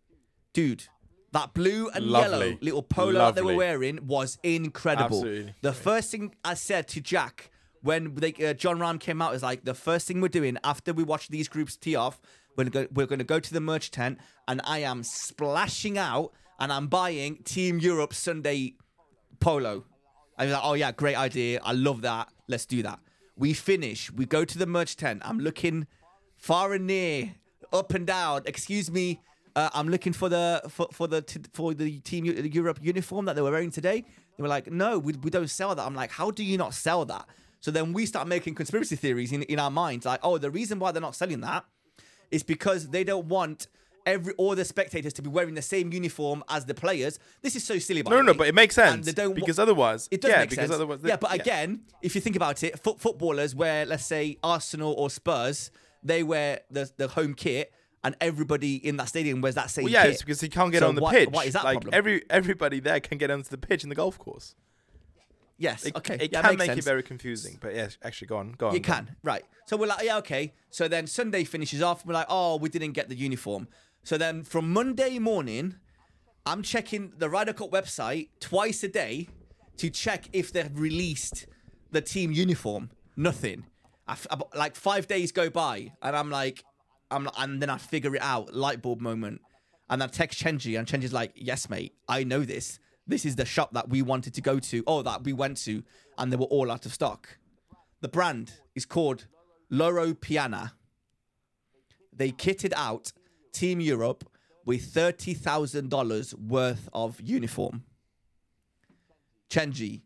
[0.51, 0.83] dude,
[1.33, 5.17] that blue and yellow little polo that they were wearing was incredible.
[5.17, 5.55] Absolutely.
[5.61, 9.41] The first thing I said to Jack when they, uh, Jon Rahm came out is
[9.41, 12.21] like the first thing we're doing after we watch these groups tee off.
[12.55, 15.97] We're gonna go, we're going to go to the merch tent and I am splashing
[15.97, 18.75] out and I'm buying Team Europe Sunday
[19.39, 19.85] polo.
[20.37, 21.61] I was like, oh yeah, great idea.
[21.63, 22.27] I love that.
[22.47, 22.99] Let's do that.
[23.37, 24.11] We finish.
[24.11, 25.21] We go to the merch tent.
[25.23, 25.87] I'm looking
[26.37, 27.35] far and near,
[27.71, 28.41] up and down.
[28.45, 29.21] Excuse me.
[29.55, 33.25] Uh, I'm looking for the for, for the t- for the team Eu- Europe uniform
[33.25, 34.05] that they were wearing today.
[34.37, 35.85] They were like, no, we, we don't sell that.
[35.85, 37.25] I'm like, how do you not sell that?
[37.59, 40.79] So then we start making conspiracy theories in, in our minds, like, oh, the reason
[40.79, 41.65] why they're not selling that
[42.31, 43.67] is because they don't want
[44.05, 47.19] every all the spectators to be wearing the same uniform as the players.
[47.41, 48.01] This is so silly.
[48.03, 50.31] No, the no, but it makes And sense they don't wa- because otherwise, it does
[50.31, 50.75] yeah, make because sense.
[50.75, 54.93] otherwise, yeah, but again, if you think about it, foot footballers wear, let's say, Arsenal
[54.93, 57.71] or Spurs, they wear the the home kit,
[58.03, 60.11] and everybody in that stadium wears that same Well, yeah, kit.
[60.13, 61.29] it's because he can't get So on the why- pitch.
[61.29, 61.93] why is that like problem?
[61.93, 64.55] every everybody there can get onto the pitch in the golf course.
[65.57, 66.79] yes, It, okay, it yeah, can make sense.
[66.79, 67.57] it very confusing.
[67.61, 68.73] But yes, actually, go on, go on.
[68.73, 69.05] You go on.
[69.05, 69.43] can, right.
[69.67, 70.53] So we're like, yeah, okay.
[70.71, 72.05] So then Sunday finishes off.
[72.05, 73.67] We're like, oh, we didn't get the uniform.
[74.03, 75.75] So then from Monday morning,
[76.45, 79.27] I'm checking the Ryder Cup website twice a day
[79.77, 81.45] to check if they've released
[81.91, 82.89] the team uniform.
[83.15, 83.65] Nothing.
[84.07, 86.63] I f- like five days go by, and I'm like,
[87.11, 88.53] I'm, and then I figure it out.
[88.53, 89.41] Light bulb moment.
[89.89, 92.79] And I text Chenji, and Chenji's like, yes, mate, I know this.
[93.05, 95.83] This is the shop that we wanted to go to, or that we went to,
[96.17, 97.37] and they were all out of stock.
[97.99, 99.27] The brand is called
[99.69, 100.73] Loro Piana.
[102.13, 103.11] They kitted out
[103.51, 104.23] Team Europe
[104.65, 107.83] with thirty thousand dollars worth of uniform.
[109.49, 110.01] Chenji,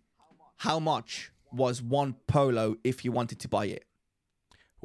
[0.57, 3.85] how much was one polo if you wanted to buy it?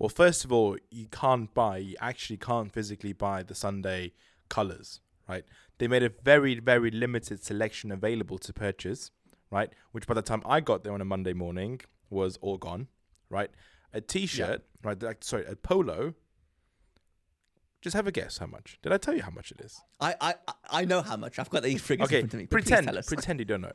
[0.01, 1.77] Well, first of all, you can't buy.
[1.77, 4.13] You actually can't physically buy the Sunday
[4.49, 5.45] colors, right?
[5.77, 9.11] They made a very, very limited selection available to purchase,
[9.51, 9.71] right?
[9.93, 12.89] Which by the time I got there on a Monday morning was all gone,
[13.29, 13.51] right?
[13.93, 15.03] A T-shirt, right?
[15.03, 16.15] Like, sorry, a polo.
[17.83, 18.79] Just have a guess how much.
[18.83, 19.83] Did I tell you how much it is?
[20.01, 20.35] I I
[20.71, 21.39] I know how much.
[21.39, 22.45] I've got the figures Okay, in front of me.
[22.47, 23.73] but pretend, pretend you don't know.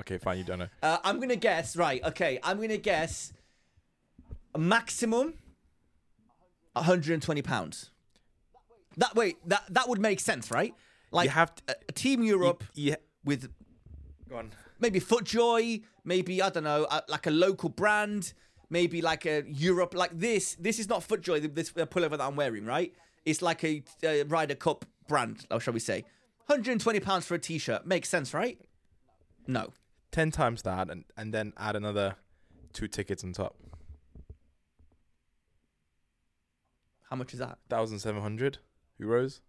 [0.00, 0.68] Okay, fine, you don't know.
[0.82, 1.76] Uh, I'm gonna guess.
[1.76, 2.02] Right.
[2.04, 2.38] Okay.
[2.42, 3.32] I'm gonna guess.
[4.56, 5.34] Maximum.
[6.74, 7.90] 120 pounds.
[8.96, 10.74] That way, That that would make sense, right?
[11.10, 12.96] Like you have to, a, a Team Europe yeah.
[13.24, 13.50] with
[14.28, 14.50] Go on.
[14.80, 18.32] maybe FootJoy, maybe I don't know, uh, like a local brand,
[18.70, 20.56] maybe like a Europe like this.
[20.56, 21.54] This is not FootJoy.
[21.54, 22.92] This pullover that I'm wearing, right?
[23.24, 26.04] It's like a uh, Ryder Cup brand, or shall we say?
[26.46, 28.58] 120 pounds for a t-shirt makes sense, right?
[29.46, 29.72] No.
[30.10, 32.16] Ten times that, and and then add another
[32.72, 33.54] two tickets on top.
[37.12, 38.56] How much is that Thousand seven hundred
[38.98, 39.40] euros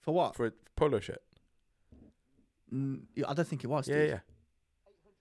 [0.00, 0.34] for what?
[0.34, 1.22] for a polo shirt.
[2.74, 3.86] Mm, I don't think it was.
[3.86, 4.08] Yeah, dude.
[4.10, 4.18] yeah.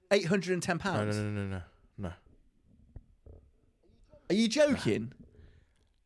[0.09, 1.15] 810 No, pounds.
[1.15, 1.61] no, no, no, no,
[1.99, 2.11] no.
[4.31, 5.13] Are you joking?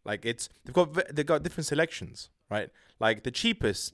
[0.03, 2.69] Like it's they've got ve- they've got different selections, right?
[2.99, 3.93] Like the cheapest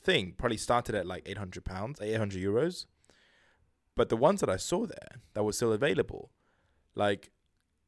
[0.00, 2.86] thing probably started at like eight hundred pounds, eight hundred euros.
[3.94, 6.30] But the ones that I saw there that were still available,
[6.96, 7.30] like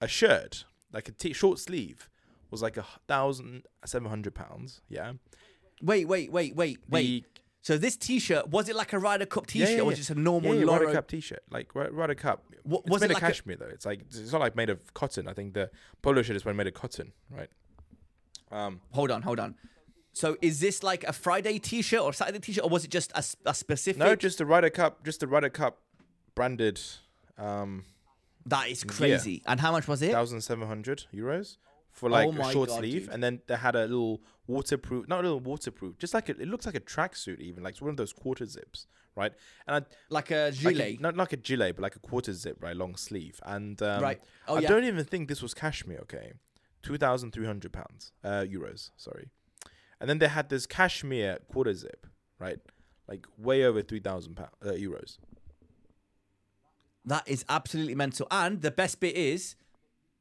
[0.00, 2.09] a shirt, like a t- short sleeve,
[2.50, 4.80] was like a thousand seven hundred pounds.
[4.88, 5.12] Yeah.
[5.82, 7.24] Wait, wait, wait, wait, wait.
[7.24, 7.24] The-
[7.62, 9.96] So this T-shirt was it like a Ryder Cup T-shirt yeah, or was yeah.
[9.96, 12.44] it just a normal yeah, yeah, Ryder Cup T-shirt, like Ry- Ryder Cup.
[12.62, 13.66] What- it's was made it of like a- cashmere though.
[13.66, 15.28] It's like it's not like made of cotton.
[15.28, 15.70] I think the
[16.02, 17.50] polo shirt is made of cotton, right?
[18.50, 19.54] Um, Hold on, hold on.
[20.12, 23.54] So is this like a Friday T-shirt or Saturday T-shirt, or was it just a
[23.54, 23.98] specific?
[23.98, 25.78] no, just the Ryder Cup, just the Ryder Cup
[26.34, 26.80] branded.
[27.38, 27.84] Um,
[28.46, 29.42] that is crazy.
[29.46, 30.10] And how much was it?
[30.12, 31.56] thousand seven hundred euros
[31.92, 33.12] for like Oh a short God, sleeve, dude.
[33.14, 36.48] and then they had a little waterproof, not a little waterproof, just like a, it
[36.48, 39.32] looks like a tracksuit, even like it's one of those quarter zips, right?
[39.66, 40.98] And I, like a like gilet.
[40.98, 44.02] a, not like a gilet, but like a quarter zip, right, long sleeve, and um,
[44.02, 44.20] Right.
[44.48, 44.68] Oh, I yeah.
[44.68, 45.98] don't even think this was cashmere.
[46.02, 46.32] Okay,
[46.82, 49.28] two thousand three hundred pounds, uh, euros, sorry,
[50.00, 52.06] and then they had this cashmere quarter zip,
[52.38, 52.58] right,
[53.08, 55.18] like way over three thousand pounds uh, euros.
[57.04, 58.26] That is absolutely mental.
[58.30, 59.56] And the best bit is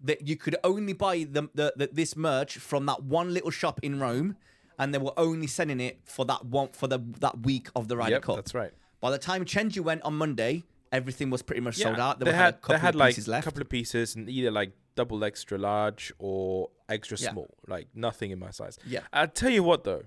[0.01, 3.79] that you could only buy the, the, the this merch from that one little shop
[3.83, 4.37] in Rome,
[4.77, 7.97] and they were only selling it for that one for the that week of the
[7.97, 8.35] Ryder Yep, Cup.
[8.37, 8.71] that's right.
[9.01, 12.19] By the time Chenji went on Monday, everything was pretty much sold out.
[12.19, 13.45] They were had a couple they had of like pieces a left.
[13.45, 17.31] couple of pieces and either like double extra large or extra Yeah.
[17.31, 18.77] small, like nothing in my size.
[18.85, 19.01] Yeah.
[19.13, 20.03] I'll tell you what though,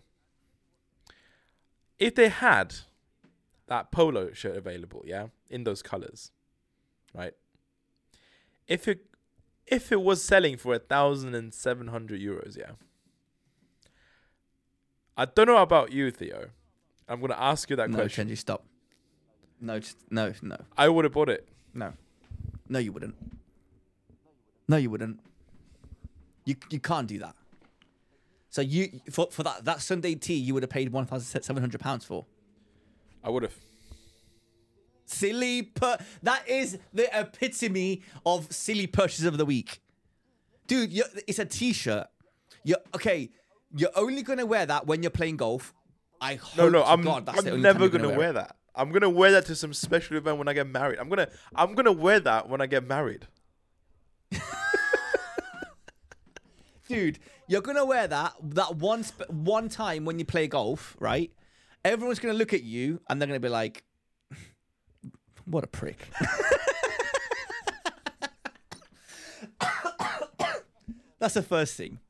[1.99, 2.75] if they had
[3.67, 6.31] that polo shirt available, yeah, in those colors,
[7.15, 7.33] right?
[8.67, 9.07] If it
[9.73, 12.73] if it was selling for a thousand and seven hundred euros, yeah.
[15.17, 16.51] I don't know about you, Theo.
[17.09, 17.99] I'm gonna ask you that question.
[17.99, 18.29] no, question.
[18.29, 18.65] Chenji, stop.
[19.61, 21.49] No, just, no, no, I would have bought it.
[21.73, 21.95] no,
[22.69, 22.79] no.
[22.79, 23.15] You wouldn't.
[24.69, 25.21] No, you wouldn't.
[26.45, 27.35] You you can't do that.
[28.51, 31.63] So you for for that that Sunday tea you would have paid one thousand seven
[31.63, 32.27] hundred pounds for.
[33.25, 33.55] I would have.
[35.13, 39.81] Silly per that is the epitome of silly purchase of the week.
[40.67, 40.91] Dude,
[41.27, 42.07] it's a t-shirt.
[42.65, 43.31] You're okay,
[43.77, 45.75] you're only gonna wear that when you're playing golf.
[46.21, 48.57] I hope No, no, I'm, God that's I'm never you're gonna, wear, wear that.
[48.75, 50.99] I'm gonna wear that to some special event when I get married.
[50.99, 53.27] I'm gonna, I'm gonna wear that when I get married.
[56.89, 61.31] Dude, you're gonna wear that that one sp- one time when you play golf, right?
[61.85, 63.83] Everyone's gonna look at you and they're gonna be like,
[65.45, 66.09] "What a prick."
[71.19, 72.01] That's the first thing.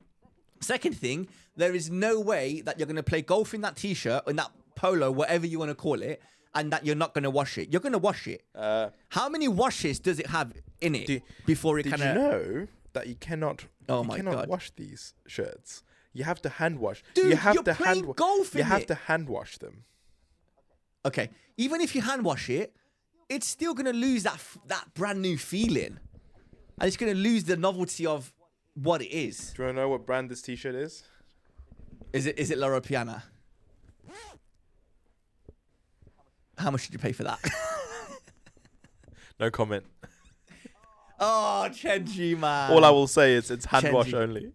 [0.60, 4.36] Second thing, there is no way that you're gonna play golf in that t-shirt, in
[4.36, 6.22] that polo, whatever you want to call it,
[6.54, 7.70] and that you're not gonna wash it.
[7.72, 8.42] You're gonna wash it.
[8.54, 12.08] Uh, How many washes does it have in it Do- before it did kind you
[12.08, 12.16] of?
[12.16, 14.48] know that you cannot, Oh you my cannot God.
[14.48, 15.82] wash these shirts?
[16.14, 17.02] You have to hand wash.
[17.14, 18.88] Dude, you have you're to playing hand wa- golf You have it.
[18.88, 19.84] to hand wash them.
[21.04, 22.74] Okay, even if you hand wash it,
[23.34, 25.98] it's still gonna lose that f- that brand new feeling,
[26.78, 28.32] and it's gonna lose the novelty of
[28.74, 29.52] what it is.
[29.56, 31.04] Do you want to know what brand this T-shirt is?
[32.12, 33.24] Is it is it Loro Piana?
[36.58, 37.38] How much did you pay for that?
[39.40, 39.84] No comment.
[41.18, 42.70] oh, Chenji man.
[42.70, 44.52] All I will say is it's hand wash only.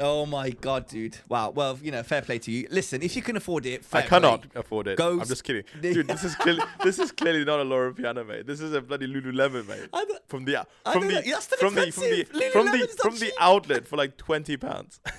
[0.00, 1.18] Oh my god, dude!
[1.28, 1.50] Wow.
[1.50, 2.66] Well, you know, fair play to you.
[2.70, 4.60] Listen, if you can afford it, fair I cannot play.
[4.60, 4.96] afford it.
[4.96, 6.08] Go I'm just kidding, dude.
[6.08, 8.46] This is clearly this is clearly not a Loro Piana, mate.
[8.46, 9.90] This is a bloody Lululemon, mate.
[10.26, 13.32] From the from the know, that's still from the from the from the from the
[13.38, 15.00] outlet for like twenty pounds.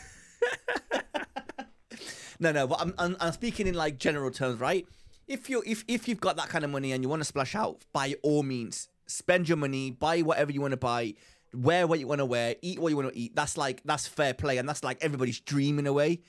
[2.42, 4.88] No, no, but I'm, I'm, I'm speaking in like general terms, right?
[5.28, 7.54] If you if if you've got that kind of money and you want to splash
[7.54, 11.14] out, by all means, spend your money, buy whatever you want to buy,
[11.54, 13.36] wear what you want to wear, eat what you want to eat.
[13.36, 16.22] That's like that's fair play, and that's like everybody's dream in a way.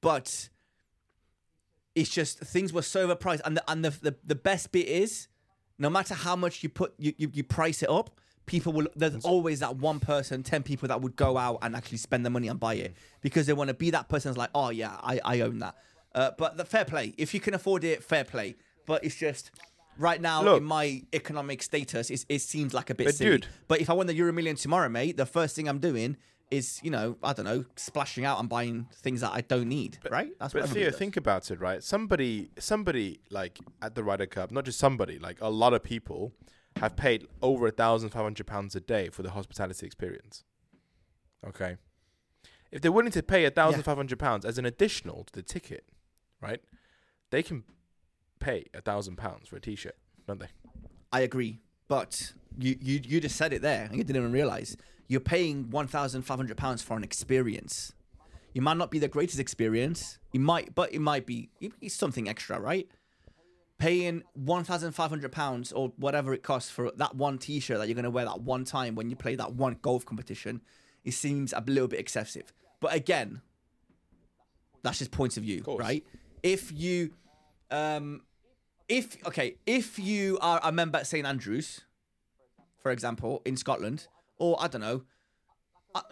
[0.00, 0.48] But
[1.94, 5.28] it's just things were so overpriced, and the and the the, the best bit is,
[5.78, 8.88] no matter how much you put you, you you price it up, people will.
[8.96, 12.30] There's always that one person, ten people that would go out and actually spend the
[12.30, 14.30] money and buy it because they want to be that person.
[14.30, 15.76] That's like, oh yeah, I I own that.
[16.14, 18.56] Uh, but the fair play, if you can afford it, fair play.
[18.84, 19.50] But it's just
[19.98, 20.58] right now Look.
[20.58, 23.30] in my economic status, it, it seems like a bit But silly.
[23.38, 26.16] dude- But if I win the Euro Million tomorrow, mate, the first thing I'm doing
[26.50, 29.98] is, you know, I don't know, splashing out and buying things that I don't need,
[30.10, 30.32] right?
[30.38, 30.98] That's But what Theo, does.
[30.98, 31.82] think about it, right?
[31.82, 36.34] Somebody, somebody like at the Ryder Cup, not just somebody, like a lot of people
[36.76, 40.44] have paid over a thousand five hundred pounds a day for the hospitality experience.
[41.46, 41.76] Okay,
[42.70, 45.42] if they're willing to pay a thousand five hundred pounds as an additional to the
[45.42, 45.84] ticket,
[46.40, 46.60] right?
[47.30, 47.64] They can
[48.42, 50.48] pay a thousand pounds for a T-shirt, don't they?
[51.12, 54.76] I agree, but you, you you just said it there, and you didn't even realize
[55.08, 57.92] you're paying one thousand five hundred pounds for an experience.
[58.54, 62.28] You might not be the greatest experience, you might, but it might be it's something
[62.28, 62.88] extra, right?
[63.78, 67.88] Paying one thousand five hundred pounds or whatever it costs for that one T-shirt that
[67.88, 70.60] you're gonna wear that one time when you play that one golf competition,
[71.04, 72.52] it seems a little bit excessive.
[72.80, 73.40] But again,
[74.82, 75.80] that's just point of view, course.
[75.80, 76.04] right?
[76.42, 77.14] If you,
[77.70, 78.22] um,
[78.92, 81.80] if okay, if you are a member at St Andrews,
[82.82, 84.06] for example, in Scotland,
[84.38, 85.02] or I don't know,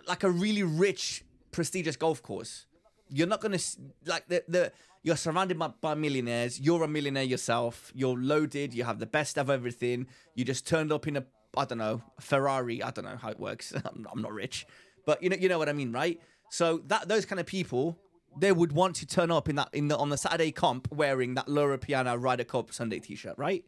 [0.08, 1.22] like a really rich,
[1.52, 2.66] prestigious golf course,
[3.10, 3.58] you're not gonna
[4.06, 4.72] like the the.
[5.02, 6.60] You're surrounded by, by millionaires.
[6.60, 7.90] You're a millionaire yourself.
[7.94, 8.74] You're loaded.
[8.74, 10.06] You have the best of everything.
[10.34, 11.24] You just turned up in a
[11.56, 12.82] I don't know Ferrari.
[12.82, 13.72] I don't know how it works.
[13.84, 14.66] I'm, I'm not rich,
[15.06, 16.18] but you know you know what I mean, right?
[16.50, 17.98] So that those kind of people,
[18.38, 21.34] they would want to turn up in that in the on the Saturday comp wearing
[21.34, 23.64] that Loro Piana Ryder Cup Sunday T-shirt, right?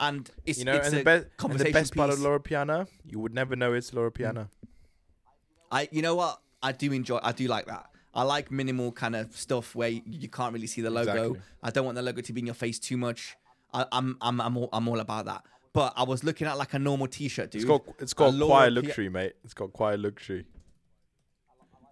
[0.00, 2.20] And it's You know, it's and the, be- and the best part of.
[2.20, 4.50] Loro Piana, you would never know it's Loro Piana.
[5.70, 7.18] I you know what I do enjoy.
[7.22, 7.86] I do like that.
[8.14, 11.10] I like minimal kind of stuff where you, you can't really see the logo.
[11.10, 11.40] Exactly.
[11.62, 13.36] I don't want the logo to be in your face too much.
[13.72, 15.42] I, I'm I'm I'm all, I'm all about that.
[15.72, 17.62] But I was looking at like a normal T-shirt, dude.
[17.62, 19.34] It's got it's got quiet luxury, mate.
[19.44, 20.46] It's got quiet luxury.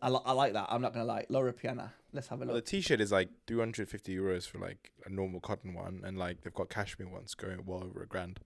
[0.07, 0.68] I, li- I like that.
[0.70, 1.26] I'm not gonna lie.
[1.28, 1.92] Loro Piana.
[2.12, 2.54] Let's have a look.
[2.54, 6.54] The t-shirt is like 250 euros for like a normal cotton one, and like they've
[6.54, 8.38] got cashmere ones going well over a grand.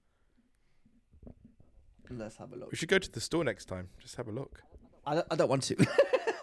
[2.09, 2.71] Let's have a look.
[2.71, 3.91] We should go to the store next time.
[4.01, 4.63] Just have a look.
[5.07, 5.77] I don't, I don't want to.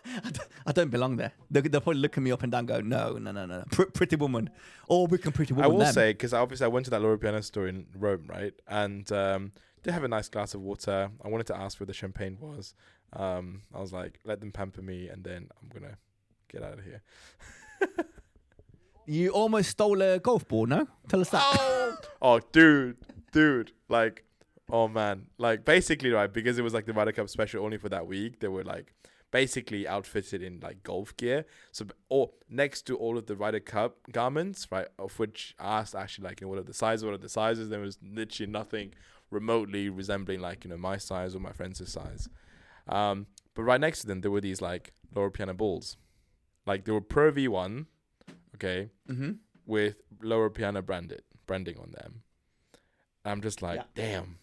[0.05, 1.31] I, don't, I don't belong there.
[1.49, 3.63] They, they'll probably look at me up and down, and go, no, no, no, no,
[3.71, 4.51] Pr- pretty woman,
[4.87, 5.65] or we can pretty woman.
[5.65, 5.93] I will them.
[5.93, 8.53] say because obviously I went to that Loro Piana store in Rome, right?
[8.67, 9.51] And um,
[9.81, 11.09] they have a nice glass of water.
[11.25, 12.75] I wanted to ask where the champagne was.
[13.13, 15.97] Um, I was like, let them pamper me, and then I'm gonna
[16.51, 17.01] get out of here.
[19.05, 20.65] you almost stole a golf ball.
[20.65, 21.41] No, tell us that.
[21.43, 22.97] oh, oh, dude,
[23.31, 24.23] dude, like,
[24.69, 26.31] oh man, like basically, right?
[26.31, 28.39] Because it was like the Ryder Cup special only for that week.
[28.39, 28.93] They were like
[29.31, 31.45] basically outfitted in like golf gear.
[31.71, 34.87] So, or next to all of the Ryder Cup garments, right?
[34.99, 37.05] Of which I asked actually like, you know, what are the sizes?
[37.05, 37.69] What are the sizes?
[37.69, 38.93] There was literally nothing
[39.29, 42.29] remotely resembling like you know my size or my friend's size.
[42.89, 45.97] Um, but right next to them, there were these like Loro Piana balls,
[46.65, 47.87] like they were Pro V one,
[48.55, 49.31] okay, Mm-hmm.
[49.65, 52.23] with Loro Piana branded branding on them.
[53.25, 53.83] I'm just like, Yeah.
[53.95, 54.39] damn,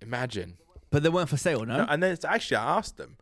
[0.00, 0.58] imagine.
[0.90, 1.78] But they weren't for sale, no.
[1.78, 3.16] No, and then it's actually I asked them,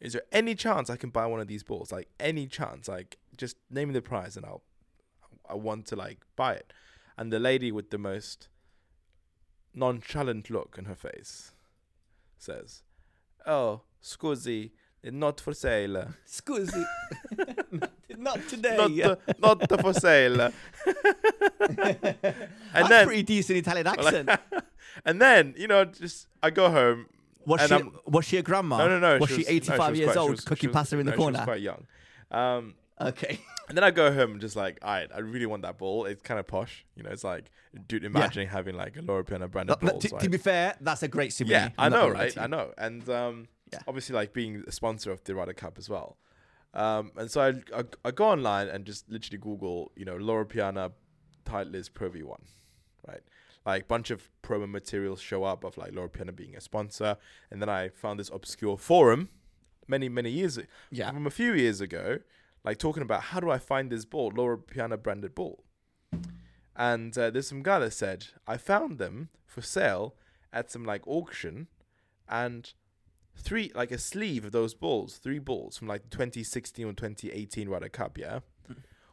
[0.00, 1.90] is there any chance I can buy one of these balls?
[1.92, 2.88] Like any chance?
[2.88, 4.62] Like just name me the price and I'll
[5.48, 6.72] I want to like buy it.
[7.16, 8.48] And the lady with the most
[9.74, 11.52] nonchalant look in her face
[12.38, 12.82] says,
[13.46, 14.70] "Oh, scusi,
[15.04, 16.08] not for sale.
[16.26, 16.84] Scusi.
[18.18, 18.76] Not today.
[19.38, 20.52] Not not for sale." and
[22.72, 24.30] That's then pretty decent Italian accent.
[25.04, 27.06] and then you know, just I go home.
[27.44, 28.78] was and she I'm- was she a grandma?
[28.78, 29.18] No, no, no.
[29.18, 31.16] Was she, no, 85 was years quite- old, was- she cooking pasta in the no,
[31.16, 31.44] She was corner?
[31.44, 31.86] quite young.
[32.30, 33.38] Um, Okay.
[33.68, 36.06] and then I go home and just like, all right, I really want that ball.
[36.06, 37.10] It's kind of posh, you know.
[37.10, 37.50] It's like,
[37.86, 40.02] dude, imagining having like a Loro Piana branded No, balls.
[40.04, 41.58] to, to be fair, that's a great souvenir.
[41.58, 42.36] yeah, I know, right?
[42.38, 43.80] I know, and um, Yeah.
[43.88, 46.18] obviously like being a sponsor of the Ryder Cup as well.
[46.74, 50.44] Um, and so I, I I go online and just literally Google, you know, Loro
[50.44, 50.92] Piana
[51.44, 52.40] Titleist Pro V1,
[53.08, 53.22] right?
[53.64, 57.16] Like bunch of promo materials show up of like Loro Piana being a sponsor,
[57.50, 59.30] and then I found this obscure forum
[59.88, 60.58] many many years
[60.90, 61.10] Yeah.
[61.12, 62.18] from a few years ago,
[62.64, 65.64] like talking about how do I find this ball, Loro Piana branded ball.
[66.76, 70.14] And uh, there's some guy that said I found them for sale
[70.52, 71.68] at some like auction,
[72.28, 72.72] and
[73.36, 77.88] three like a sleeve of those balls, three balls from like 2016 or 2018 Ryder
[77.88, 78.40] Cup, yeah,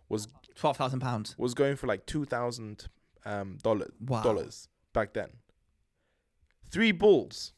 [0.10, 1.36] was Twelve thousand pounds.
[1.38, 2.88] was going for like two thousand
[3.26, 4.22] um dollar Wow.
[4.24, 5.30] dollars back then.
[6.70, 7.54] Three balls.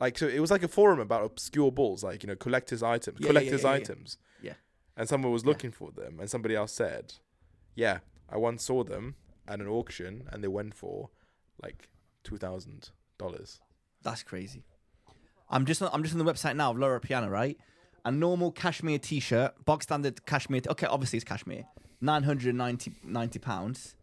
[0.00, 3.18] Like so it was like a forum about obscure balls, like, you know, collector's items.
[3.20, 4.16] Yeah, collector's yeah, yeah, items.
[4.42, 4.52] Yeah.
[4.96, 7.14] And someone was looking for them and somebody else said,
[7.74, 7.98] Yeah,
[8.28, 9.16] I once saw them
[9.46, 11.10] at an auction and they went for
[11.62, 11.88] like
[12.22, 13.60] two thousand dollars.
[14.02, 14.64] That's crazy.
[15.50, 17.56] I'm just on, I'm just on the website now of Loro Piana, right?
[18.04, 20.60] A normal cashmere T-shirt, box standard cashmere.
[20.62, 21.64] T- okay, obviously it's cashmere.
[22.00, 23.96] Nine hundred ninety pounds.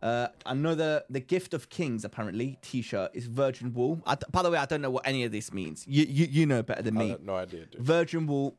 [0.00, 4.00] Uh, another, the gift of kings apparently T-shirt is virgin wool.
[4.06, 5.84] I, by the way, I don't know what any of this means.
[5.88, 7.16] You you, you know better than me.
[7.22, 7.80] no idea, dude.
[7.80, 8.56] Virgin wool,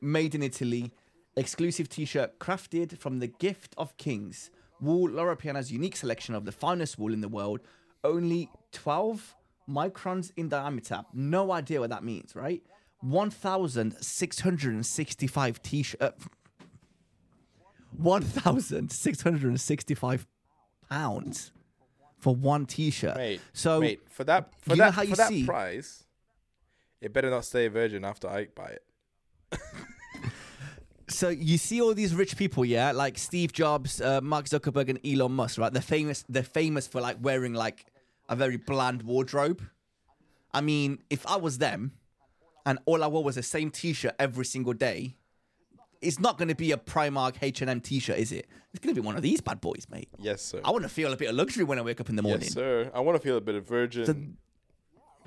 [0.00, 0.92] made in Italy,
[1.36, 4.50] exclusive T-shirt crafted from the gift of kings.
[4.80, 7.60] Wool Loro Piana's unique selection of the finest wool in the world,
[8.02, 9.34] only 12
[9.68, 11.02] microns in diameter.
[11.12, 12.62] No idea what that means, right?
[13.00, 16.14] 1,665 T-shirt.
[17.96, 20.26] 1,665
[20.88, 21.52] pounds
[22.18, 23.16] for one T-shirt.
[23.16, 26.04] Mate, so mate, for that for you that how for that see- price,
[27.00, 28.84] it better not stay a virgin after I buy it.
[31.08, 35.00] so you see all these rich people, yeah, like Steve Jobs, uh, Mark Zuckerberg, and
[35.04, 35.72] Elon Musk, right?
[35.72, 36.24] They're famous.
[36.28, 37.86] They're famous for like wearing like
[38.32, 39.62] a very bland wardrobe.
[40.54, 41.92] I mean, if I was them,
[42.64, 45.16] and all I wore was the same T-shirt every single day,
[46.00, 48.46] it's not going to be a Primark H and M T-shirt, is it?
[48.72, 50.08] It's going to be one of these bad boys, mate.
[50.18, 50.60] Yes, sir.
[50.64, 52.42] I want to feel a bit of luxury when I wake up in the morning.
[52.44, 52.90] Yes, sir.
[52.94, 54.38] I want to feel a bit of virgin.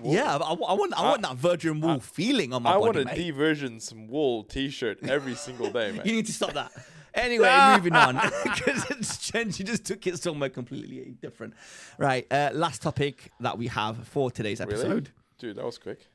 [0.04, 2.98] Yeah, I, I want, I want that virgin wool feeling on my I body, want
[2.98, 3.16] to mate.
[3.16, 6.02] de-virgin some wool T-shirt every single day, man.
[6.06, 6.72] You need to stop that.
[7.16, 9.60] Anyway, moving on because it's changed.
[9.60, 11.54] You just took it somewhere completely different.
[11.98, 12.28] Right.
[12.32, 15.10] Uh, last topic that we have for today's really, episode,
[15.40, 16.08] dude, that was quick.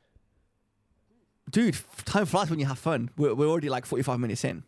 [1.49, 1.75] dude.
[2.05, 3.09] Time flies when you have fun.
[3.17, 4.63] We're, we're already like forty-five minutes in.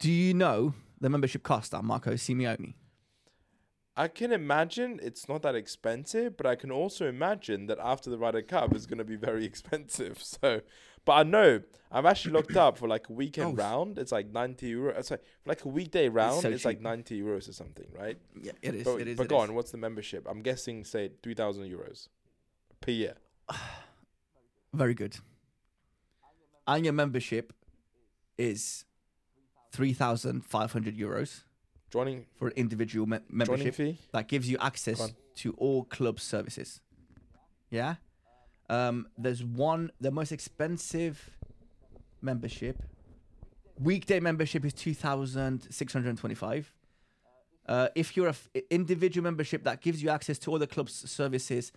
[0.00, 2.74] Do you know the membership cost at Marco Simone?
[3.98, 8.18] I can imagine it's not that expensive, but I can also imagine that after the
[8.18, 10.22] Ryder Cup is going to be very expensive.
[10.42, 10.60] So,
[11.06, 13.62] but I know I've actually looked up for like a weekend Oh.
[13.62, 13.96] round.
[13.96, 15.00] It's like ninety euro.
[15.02, 18.18] Sorry, like a weekday round, so it's like ninety euros or something, right?
[18.42, 18.84] Yeah, it is.
[18.84, 19.16] But, it is.
[19.16, 19.48] but it go is.
[19.48, 20.26] on, what's the membership?
[20.28, 22.08] I'm guessing, say three thousand euros
[22.80, 23.14] per year.
[24.74, 25.16] Very good.
[26.66, 27.52] And your membership
[28.36, 28.84] is
[29.72, 31.44] three thousand five hundred euros
[31.96, 33.74] Joining for an individual me- membership.
[33.74, 33.96] fee.
[34.12, 36.82] that gives you access to all club services.
[37.70, 37.94] Yeah.
[38.68, 41.30] Um, there's one, the most expensive
[42.20, 42.82] membership.
[43.80, 46.70] Weekday membership is two thousand six hundred twenty-five.
[47.66, 51.10] Uh, if you're a f- individual membership, that gives you access to all the club's
[51.10, 51.72] services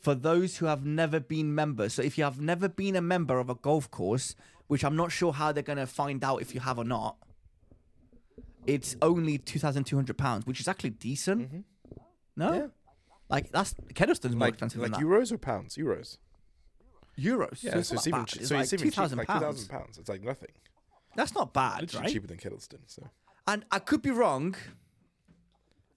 [0.00, 1.94] for those who have never been members.
[1.94, 4.34] So if you have never been a member of a golf course,
[4.66, 7.16] which I'm not sure how they're gonna find out if you have or not,
[8.66, 11.64] it's only two thousand two hundred pounds, which is actually decent.
[12.36, 12.54] No, Mm-hmm.
[12.60, 12.66] Yeah.
[13.28, 15.06] like that's Kettleston's more Like, expensive like than that.
[15.06, 15.76] euros or pounds?
[15.76, 16.18] Euros.
[17.18, 17.62] Euros.
[17.62, 19.68] Yeah, so, not it's even che- It's so like it's even cheap, like two thousand
[19.68, 19.98] pounds.
[19.98, 20.48] It's like nothing.
[21.14, 22.12] That's not bad, Literally right?
[22.12, 22.78] cheaper than Kettleston.
[22.86, 23.02] So
[23.46, 24.54] And I could be wrong.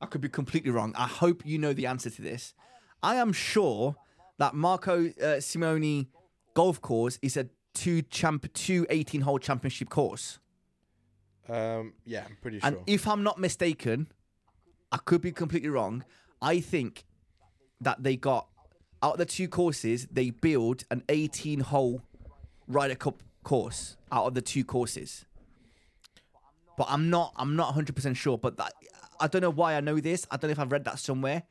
[0.01, 0.93] I could be completely wrong.
[0.97, 2.53] I hope you know the answer to this.
[3.01, 3.95] I am sure
[4.39, 6.07] that Marco uh, Simone
[6.53, 10.39] golf course is a two champ two 18 hole championship course.
[11.49, 12.67] Um, yeah, I'm pretty sure.
[12.69, 14.07] And if I'm not mistaken,
[14.91, 16.03] I could be completely wrong.
[16.41, 17.05] I think
[17.81, 18.47] that they got
[19.03, 22.01] out of the two courses, they build an 18 hole
[22.67, 25.25] Ryder Cup course out of the two courses.
[26.77, 28.73] But I'm not I'm not 100% sure, but that,
[29.19, 30.25] I don't know why I know this.
[30.31, 31.43] I don't know if I've read that somewhere,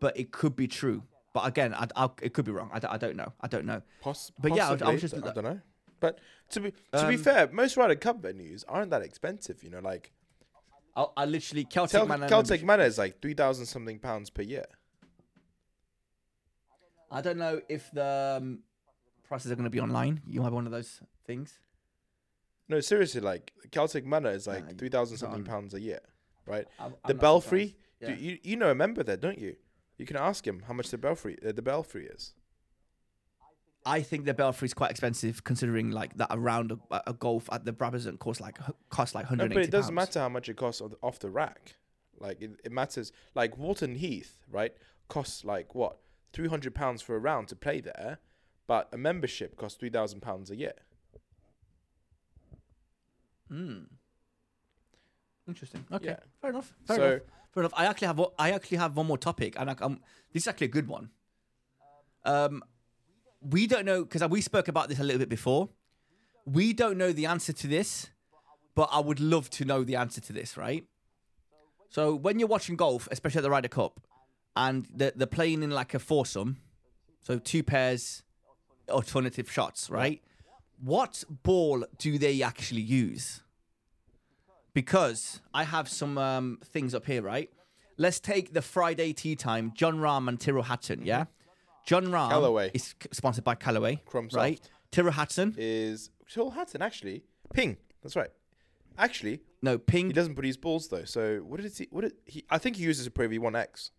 [0.00, 1.02] but it could be true.
[1.34, 2.70] But again, I, I, it could be wrong.
[2.72, 3.32] I, don't- I don't know.
[3.40, 3.82] I don't know.
[4.00, 5.60] Poss- But yeah, I was- I was possibly, just- I don't know.
[6.00, 6.18] But
[6.50, 9.62] to be to be Um, fair, most Ryder Cup venues aren't that expensive.
[9.64, 10.12] You know, like
[10.96, 12.28] I, I literally Celtic Tel- Man.
[12.28, 14.66] Celtic Manor is like three thousand something pounds per year.
[17.10, 18.60] I don't know if the um,
[19.24, 20.20] prices are going to be online.
[20.26, 21.58] You have one of those things.
[22.68, 26.00] No, seriously, like Celtic Manor is like Nah, three thousand something pounds a year,
[26.46, 26.66] right?
[26.78, 28.18] I'm- the I'm Belfry, surprised.
[28.20, 29.56] do you you know a member there, don't you?
[29.96, 32.34] You can ask him how much the Belfry uh, the Belfry is.
[33.86, 37.48] I think the Belfry is quite expensive considering like that a round of a golf
[37.52, 38.58] at the Brabazon costs like
[38.90, 40.08] costs like No, but it doesn't pounds.
[40.08, 41.76] matter how much it costs off the, off the rack.
[42.20, 43.12] Like it, it matters.
[43.34, 44.72] Like Walton Heath, right?
[45.08, 45.98] Costs like what
[46.32, 48.18] three hundred pounds for a round to play there,
[48.66, 50.74] but a membership costs three thousand pounds a year.
[53.48, 53.84] Hmm.
[55.46, 55.86] Interesting.
[55.90, 56.08] Okay.
[56.08, 56.16] Yeah.
[56.40, 56.74] Fair enough.
[56.86, 57.22] Fair So- enough.
[57.54, 57.72] Fair enough.
[57.76, 60.00] I actually have I actually have one more topic, and I, um,
[60.32, 61.10] this is actually a good one.
[62.24, 62.62] Um,
[63.40, 65.68] we don't know because we spoke about this a little bit before.
[66.44, 68.10] We don't know the answer to this,
[68.74, 70.56] but I would love to know the answer to this.
[70.56, 70.84] Right.
[71.90, 74.00] So when you're watching golf, especially at the Ryder Cup,
[74.56, 76.58] and they're, they're playing in like a foursome,
[77.22, 78.22] so two pairs,
[78.88, 80.22] alternative shots, right?
[80.80, 83.42] What ball do they actually use?
[84.78, 87.50] because I have some um, things up here, right?
[87.96, 91.24] Let's take the Friday tea time, Jon Rahm and Tyrrell Hatton, yeah?
[91.88, 92.70] Jon Rahm Callaway.
[92.74, 94.02] is c- sponsored by Callaway,
[94.34, 94.60] right?
[94.90, 97.24] Tyrrell Hatton, Is Phil Hatton actually
[97.54, 97.78] Ping?
[98.02, 98.28] That's right.
[98.98, 100.08] Actually, No, Ping.
[100.08, 101.04] he doesn't put his balls though.
[101.04, 101.88] So what did he?
[101.90, 102.44] What did he?
[102.50, 103.90] I think he uses a Pro V1 X.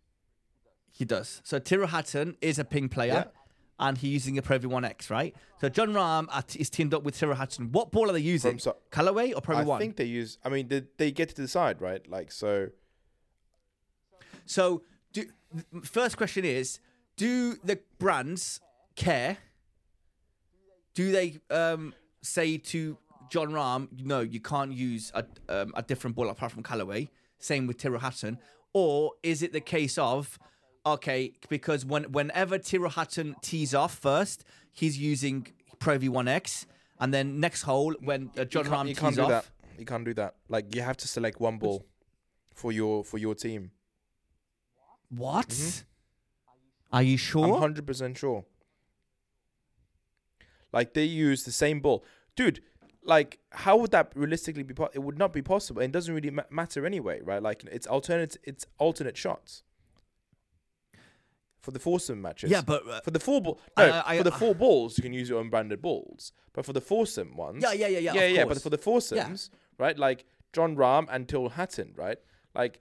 [0.92, 1.42] He does.
[1.44, 3.32] So Tyrrell Hatton is a ping player.
[3.82, 5.34] And he's using a Pro V1X, right?
[5.62, 7.72] So Jon Rahm at, is teamed up with Tyrrell Hatton.
[7.72, 8.52] What ball are they using?
[8.52, 9.76] From so- Callaway or Pro I V1?
[9.76, 10.38] I think they use.
[10.44, 12.06] I mean, they, they get to decide, right?
[12.06, 12.72] Like so.
[14.46, 14.82] So,
[15.14, 15.26] do,
[15.84, 16.82] first question is:
[17.20, 18.62] Do the brands
[18.96, 19.38] care?
[20.94, 22.98] Do they um, say to
[23.30, 27.10] Jon Rahm, "No, you can't use a, um, a different ball apart from Callaway"?
[27.38, 28.38] Same with Tyrrell Hatton,
[28.72, 30.40] or is it the case of
[30.86, 35.46] okay, because when whenever Tyrrell Hatton tees off first, he's using
[35.80, 36.68] Pro V1X,
[37.02, 39.30] and then next hole when uh, Jon Rahm tees can't do off.
[39.30, 39.46] that.
[39.78, 40.36] You can't do that.
[40.48, 41.86] Like you have to select one ball
[42.54, 43.72] for your for your team.
[45.10, 45.84] What?
[46.92, 47.46] Are you sure?
[47.56, 48.46] I'm hundred percent sure.
[50.72, 52.04] Like they use the same ball,
[52.36, 52.62] dude.
[53.04, 54.74] Like how would that realistically be?
[54.74, 55.82] Po- it would not be possible.
[55.82, 57.42] It doesn't really ma- matter anyway, right?
[57.42, 58.38] Like it's alternate.
[58.44, 59.64] It's alternate shots
[61.62, 62.52] for the foursome matches.
[62.52, 65.02] yeah, but uh, For the four ball, no, I- I- for the four balls, you
[65.02, 66.32] can use your own branded balls.
[66.54, 68.14] But for the foursome ones, yeah, yeah, yeah, yeah.
[68.14, 68.46] yeah, yeah.
[68.46, 69.98] But for the foursomes, right?
[69.98, 72.18] Like Jon Rahm and Tyrrell Hatton, right?
[72.54, 72.80] Like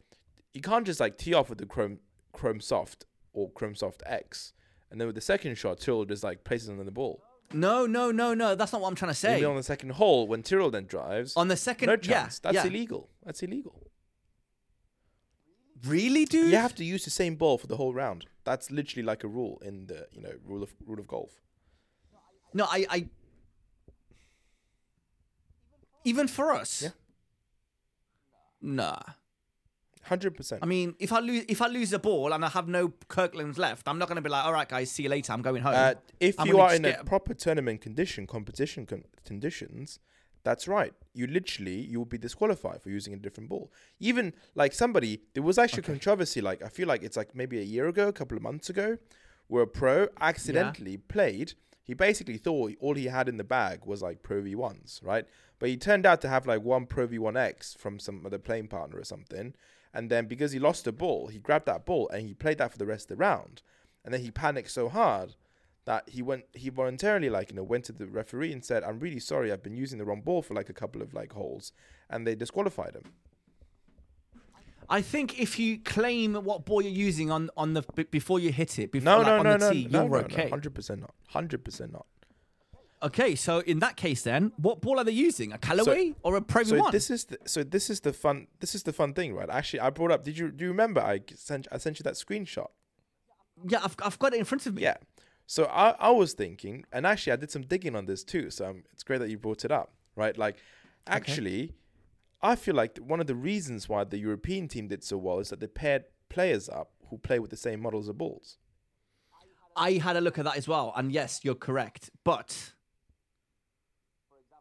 [0.53, 2.01] you can't just like tee off with the Chrome
[2.33, 3.07] Chrome Soft
[3.39, 4.53] or Chrome Soft X,
[4.91, 7.23] and then with the second shot, Tyrrell just like places on the ball.
[7.53, 8.55] No, no, no, no.
[8.55, 9.35] That's not what I'm trying to say.
[9.35, 12.39] Maybe on the second hole when Tyrrell then drives, On the second, no yeah, chance.
[12.41, 12.67] That's yeah.
[12.67, 13.09] illegal.
[13.25, 13.91] That's illegal.
[15.87, 16.51] Really, dude?
[16.51, 18.27] You have to use the same ball for the whole round.
[18.45, 21.31] That's literally like a rule in the you know rule of rule of golf.
[22.53, 23.09] No, I, I.
[26.05, 26.83] Even for us.
[26.83, 26.91] Yeah.
[28.61, 29.01] Nah.
[30.03, 30.63] Hundred percent.
[30.63, 33.59] I mean, if I lose, if I lose the ball and I have no Kirklands
[33.59, 35.33] left, I'm not going to be like, all right, guys, see you later.
[35.33, 35.75] I'm going home.
[35.77, 39.99] Uh, if I'm you are in a proper tournament condition, competition con- conditions,
[40.45, 40.95] that's right.
[41.13, 43.71] You literally you will be disqualified for using a different ball.
[44.01, 46.41] Even like somebody, there was actually controversy.
[46.41, 48.99] Like I feel like it's like maybe a year ago, a couple of months ago,
[49.49, 51.55] where a pro accidentally played.
[51.83, 55.25] He basically thought all he had in the bag was like Pro V ones, right?
[55.59, 58.39] But he turned out to have like one Pro V one X from some other
[58.39, 59.55] playing partner or something.
[59.95, 62.73] And then because he lost the ball, he grabbed that ball and he played that
[62.73, 63.63] for the rest of the round.
[64.05, 65.35] And then he panicked so hard
[65.89, 68.99] that he went he voluntarily like you know went to the referee and said i'm
[68.99, 71.73] really sorry i've been using the wrong ball for like a couple of like holes
[72.11, 73.05] and they disqualified him
[74.91, 78.51] I think if you claim what ball you're using on on the b- before you
[78.53, 80.49] hit it, before no like, no on no the no tee, no, you're no, okay.
[80.51, 82.07] no 100% not 100% not
[83.01, 85.53] Okay, so in that case, then, what ball are they using?
[85.53, 86.93] A Callaway or a Pro so V1?
[86.93, 89.81] this is the, so this is the fun this is the fun thing right actually
[89.81, 92.69] i brought up did you do you remember i sent i sent you that screenshot
[93.67, 94.83] yeah, I've, I've got it in front of me.
[94.83, 94.97] yeah
[95.47, 98.67] so i i was thinking and actually i did some digging on this too so
[98.67, 100.57] um, it's great that you brought it up right like
[101.07, 101.75] actually
[102.43, 105.51] i feel like one of the reasons why the european team did so well is
[105.51, 108.59] that they paired players up who play with the same models of balls
[109.77, 112.11] I had a look at that as well, and yes, you're correct.
[112.25, 112.73] But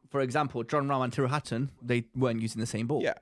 [0.10, 3.02] for example, Jon Rahm and Tyrrell Hatton, they weren't using the same ball.
[3.04, 3.14] yeah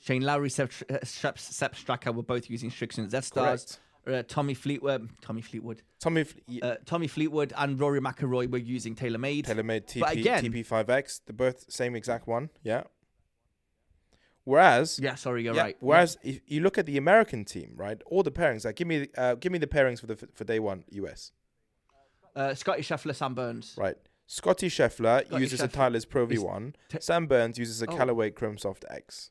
[0.00, 3.78] Shane Lowry, Sepp, uh, Sepp, Sepp Straka were both using Srixon Z Stars.
[4.04, 8.58] Uh, Tommy Fleetwood, Tommy Fleetwood, Tommy F- y- uh, Tommy Fleetwood, and Rory McIlroy were
[8.58, 9.46] using TaylorMade.
[9.46, 12.50] TaylorMade TP, but again- TP5X, they're both same exact one.
[12.64, 12.82] Yeah.
[14.44, 15.76] Whereas, yeah, sorry, you're yeah, right.
[15.78, 19.06] whereas if you look at the American team, right, all the pairings, like give me,
[19.16, 21.30] uh, give me the pairings for the for day one US,
[22.34, 23.76] uh, Scotty Scheffler, Sam Burns.
[23.78, 23.96] right?
[24.32, 26.74] Scotty Scheffler Scotty uses a Scheffler Titleist Pro is V1.
[26.88, 27.94] t- Sam Burns uses a Oh.
[27.96, 29.30] Callaway Chrome Soft X.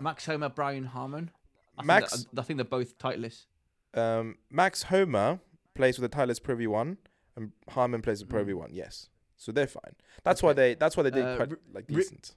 [0.00, 1.30] Max Homa, Brian Harman.
[1.78, 3.46] I Max- think I think they're both Titleist.
[3.94, 5.38] Um, Max Homa
[5.74, 6.96] plays with a Titleist Pro V1,
[7.36, 8.48] and Harman plays with Pro Mm.
[8.48, 8.68] V1.
[8.72, 9.94] Yes, so they're fine.
[10.24, 10.74] That's why they.
[10.74, 12.34] That's why they did Uh, quite like Ri- decent.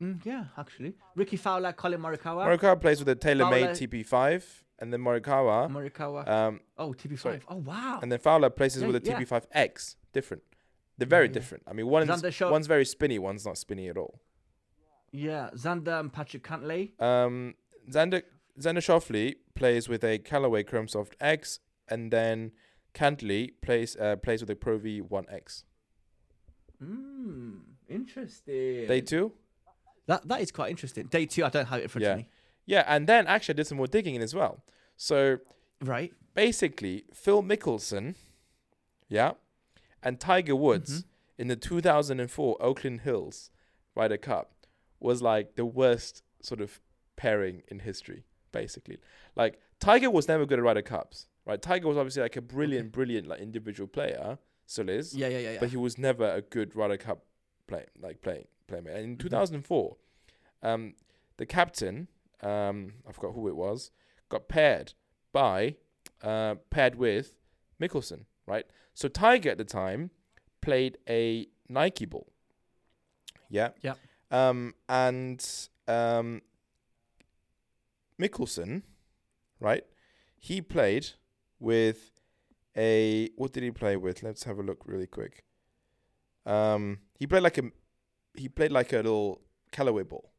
[0.00, 0.94] Mm, yeah, actually.
[1.16, 2.46] Rickie Fowler, Collin Morikawa.
[2.46, 6.26] Morikawa plays with a TaylorMade Fowler- TP5, and then Morikawa, Morikawa.
[6.28, 7.18] um, oh, TP5.
[7.20, 7.40] sorry.
[7.48, 7.98] Oh, wow.
[8.02, 9.18] and then Fowler places Yeah, with a yeah.
[9.20, 9.96] TP5X.
[10.12, 10.42] Different.
[10.96, 11.32] They're very Yeah.
[11.32, 11.64] different.
[11.66, 14.20] I mean, one's one's very spinny, one's not spinny at all.
[15.12, 17.00] yeah, Xander and Patrick Cantlay.
[17.00, 17.54] Um,
[17.90, 18.22] Xander
[18.60, 22.52] Xander Schauffele plays with a Callaway Chrome Soft X, and then
[22.94, 25.62] Cantlay plays uh, plays with a Pro V1X.
[26.82, 28.86] Mm, interesting.
[28.86, 29.32] Day two.
[30.06, 31.06] That that is quite interesting.
[31.06, 32.12] Day two, I don't have it in front Yeah.
[32.12, 32.28] of me.
[32.68, 34.62] Yeah, and then actually I did some more digging in as well.
[34.96, 35.38] So
[35.80, 36.12] Right.
[36.34, 38.14] basically, Phil Mickelson,
[39.08, 39.32] yeah,
[40.02, 41.40] and Tiger Woods Mm-hmm.
[41.42, 43.50] in the 2004 Oakland Hills
[43.94, 44.52] Ryder Cup
[45.00, 46.80] was like the worst sort of
[47.16, 48.98] pairing in history, basically.
[49.34, 51.60] Like Tiger was never good at Ryder Cups, right?
[51.62, 55.50] Tiger was obviously like a brilliant, brilliant like individual player, still is, Yeah, yeah, yeah,
[55.52, 55.60] yeah.
[55.60, 57.24] but he was never a good Ryder Cup
[57.66, 58.94] play like playing playmate.
[58.96, 59.96] And in 2004,
[60.62, 60.94] um,
[61.38, 62.08] the captain,
[62.42, 63.90] um, I forgot who it was,
[64.28, 64.94] got paired
[65.32, 65.76] by
[66.22, 67.32] uh, paired with
[67.80, 68.66] Mickelson, right?
[68.94, 70.10] So Tiger at the time
[70.60, 72.32] played a Nike ball.
[73.48, 73.70] Yeah.
[73.82, 73.94] Yeah.
[74.30, 75.44] Um, and
[75.86, 76.42] um,
[78.20, 78.82] Mickelson,
[79.60, 79.84] right?
[80.38, 81.08] He played
[81.58, 82.10] with
[82.76, 84.22] a what did he play with?
[84.22, 85.44] Let's have a look really quick.
[86.46, 87.70] Um, he played like a
[88.34, 89.40] he played like a little
[89.72, 90.30] Callaway ball,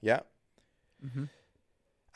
[0.00, 0.20] yeah.
[1.04, 1.24] Mm-hmm.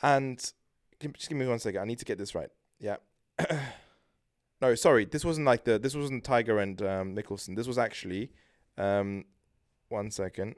[0.01, 1.81] And just give me one second.
[1.81, 2.49] I need to get this right.
[2.79, 2.97] Yeah.
[4.61, 5.05] no, sorry.
[5.05, 5.77] This wasn't like the.
[5.79, 7.55] This wasn't Tiger and um, Mickelson.
[7.55, 8.31] This was actually.
[8.77, 9.25] Um,
[9.89, 10.55] one second.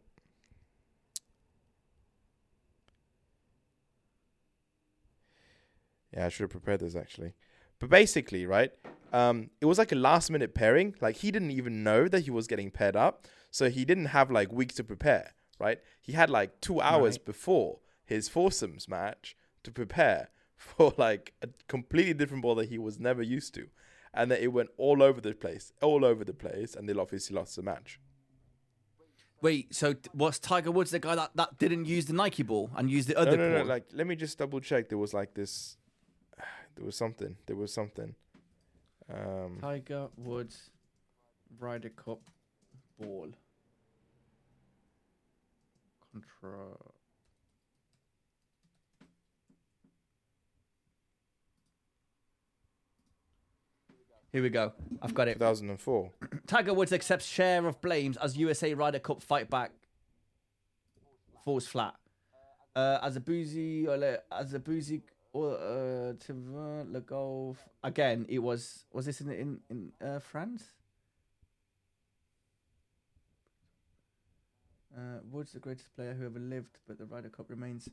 [6.13, 7.33] Yeah, I should have prepared this actually.
[7.79, 8.71] But basically, right?
[9.13, 10.95] Um, it was like a last minute pairing.
[11.01, 14.29] Like he didn't even know that he was getting paired up, so he didn't have
[14.31, 15.33] like weeks to prepare.
[15.59, 15.79] Right?
[16.01, 17.25] He had like two hours Right.
[17.25, 17.79] before
[18.11, 23.21] his foursomes match to prepare for like a completely different ball that he was never
[23.23, 23.67] used to,
[24.13, 27.35] and that it went all over the place, all over the place, and they obviously
[27.35, 27.99] lost the match.
[29.41, 32.69] Wait, so t- was Tiger Woods the guy that, that didn't use the Nike ball
[32.75, 33.63] and used the other no, no, no.
[33.63, 34.89] Like, let me just double check.
[34.89, 35.77] There was like this.
[36.75, 37.35] There was something.
[37.47, 38.15] There was something.
[39.13, 40.69] Um, Tiger Woods
[41.59, 42.21] Ryder Cup
[42.97, 43.31] ball.
[46.13, 46.93] Control.
[54.31, 54.71] Here we go.
[55.01, 55.33] I've got it.
[55.33, 56.11] 2004.
[56.47, 59.71] Tiger Woods accepts share of blames as USA Ryder Cup fight back
[61.43, 61.95] falls flat.
[62.73, 65.01] Uh, as a boozy, or as a boozy,
[65.33, 68.25] or uh, to uh, Le Golf again.
[68.29, 70.63] It was was this in in in uh, France?
[74.95, 77.89] Uh, Woods, the greatest player who ever lived, but the Ryder Cup remains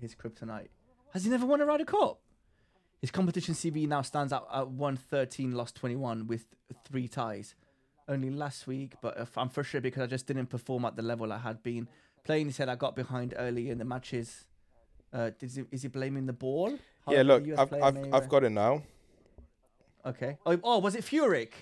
[0.00, 0.68] his kryptonite.
[1.12, 2.20] Has he never won a Ryder Cup?
[3.04, 6.46] His competition CV now stands out at 113, lost 21 with
[6.86, 7.54] three ties.
[8.08, 11.30] Only last week, but if I'm frustrated because I just didn't perform at the level
[11.30, 11.86] I had been
[12.24, 12.46] playing.
[12.46, 14.46] He said I got behind early in the matches.
[15.12, 16.78] Uh, is, he, is he blaming the ball?
[17.04, 18.82] How yeah, look, I've I've I've got it now.
[20.06, 20.38] Okay.
[20.46, 21.52] Oh, oh, was it Furyk?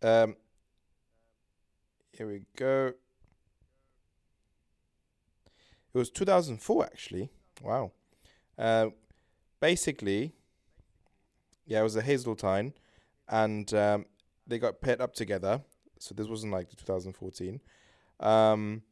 [0.00, 0.34] Um,
[2.12, 2.94] here we go.
[5.92, 7.28] It was 2004, actually.
[7.62, 7.92] Wow.
[8.56, 8.86] Uh,
[9.60, 10.32] basically,
[11.66, 12.72] yeah, it was a Hazeltine,
[13.28, 14.06] and um,
[14.46, 15.62] they got paired up together.
[15.98, 17.60] So this wasn't like the 2014.
[18.20, 18.82] Um,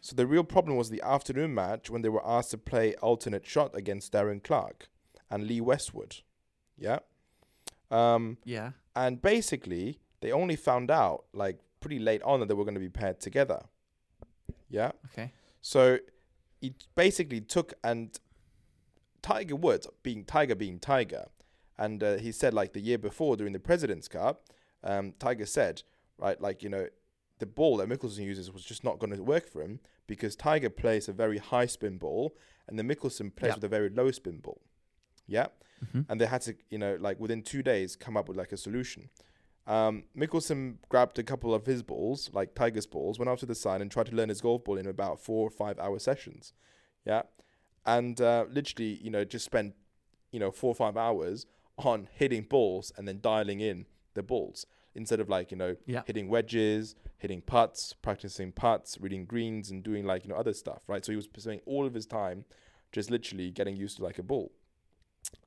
[0.00, 3.44] so the real problem was the afternoon match when they were asked to play alternate
[3.46, 4.88] shot against Darren Clarke
[5.30, 6.16] and Lee Westwood.
[6.78, 7.00] Yeah.
[7.90, 8.72] Um, Yeah.
[8.94, 12.80] and basically, they only found out like pretty late on that they were going to
[12.80, 13.62] be paired together.
[14.68, 14.92] Yeah.
[15.12, 15.32] Okay.
[15.60, 15.98] So
[16.62, 18.18] it basically took and
[19.22, 21.26] Tiger Woods being Tiger being Tiger,
[21.78, 24.44] and uh, he said like the year before during the President's Cup,
[24.84, 25.82] um, Tiger said
[26.18, 26.86] right like you know
[27.38, 30.70] the ball that Mickelson uses was just not going to work for him because Tiger
[30.70, 32.34] plays a very high spin ball
[32.66, 33.54] and the Mickelson plays Yeah.
[33.56, 34.60] with a very low spin ball.
[35.26, 35.48] Yeah
[35.84, 36.06] Mhm.
[36.08, 38.56] and they had to, you know, like within two days, come up with like a
[38.56, 39.10] solution.
[39.66, 43.54] Um, Mickelson grabbed a couple of his balls, like Tiger's balls, went out to the
[43.54, 46.54] side and tried to learn his golf ball in about four or five hour sessions.
[47.04, 47.22] Yeah,
[47.84, 49.74] and uh, literally, you know, just spent,
[50.30, 51.44] you know, four or five hours
[51.78, 56.02] on hitting balls and then dialing in the balls instead of like you know Yeah.
[56.06, 60.82] hitting wedges, hitting putts, practicing putts, reading greens, and doing like you know other stuff,
[60.86, 61.04] right?
[61.04, 62.44] So he was spending all of his time
[62.92, 64.52] just literally getting used to like a ball.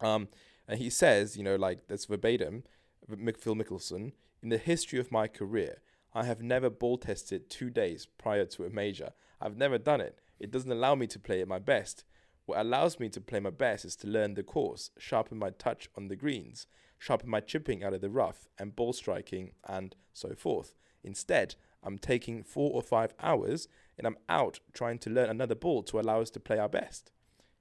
[0.02, 0.28] Um,
[0.68, 2.64] and he says, you know, like that's verbatim,
[3.08, 4.12] Phil Mickelson,
[4.44, 5.82] in the history of my career,
[6.14, 9.12] I have never ball tested two days prior to a major.
[9.42, 10.20] I've never done it.
[10.40, 12.04] It doesn't allow me to play at my best.
[12.50, 15.88] What allows me to play my best is to learn the course, sharpen my touch
[15.96, 16.66] on the greens,
[16.98, 20.74] sharpen my chipping out of the rough, and ball striking, and so forth.
[21.04, 23.68] Instead, I'm taking four or five hours
[24.00, 27.12] and I'm out trying to learn another ball to allow us to play our best.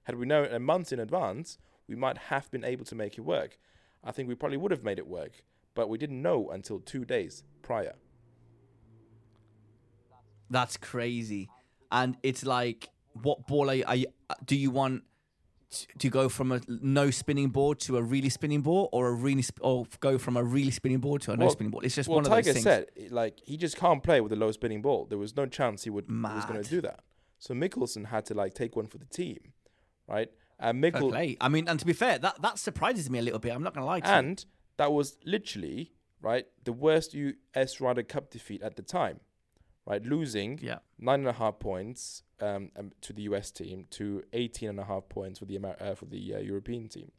[0.04, 3.26] Had we known a month in advance, we might have been able to make it
[3.26, 3.58] work.
[4.02, 7.04] I think we probably would have made it work, but we didn't know until two
[7.04, 7.96] days prior.
[10.48, 11.50] That's crazy.
[11.92, 12.88] And it's like,
[13.22, 14.06] what ball are you, are you
[14.44, 15.02] do you want
[15.98, 19.42] to go from a no spinning board to a really spinning ball or a really
[19.44, 21.80] sp- or go from a really spinning board to a no spinning ball?
[21.82, 22.64] It's just well, one of Tiger those things.
[22.64, 25.04] said, like, he just can't play with a low spinning ball.
[25.06, 27.00] There was no chance he would he was going to do that.
[27.38, 29.38] So Mickelson had to like take one for the team,
[30.06, 30.30] right?
[30.58, 31.36] And Fair Mickel play.
[31.40, 33.52] I mean, and to be fair, that that surprises me a little bit.
[33.52, 34.14] I'm not gonna lie to you.
[34.14, 34.44] and
[34.78, 39.20] that was literally right the worst US Ryder Cup defeat at the time,
[39.86, 40.02] right?
[40.04, 40.78] Losing Yeah.
[40.98, 44.84] nine and a half points um, um, to the US team to 18 and a
[44.84, 47.10] half points for the Amer- uh, for the uh, European team.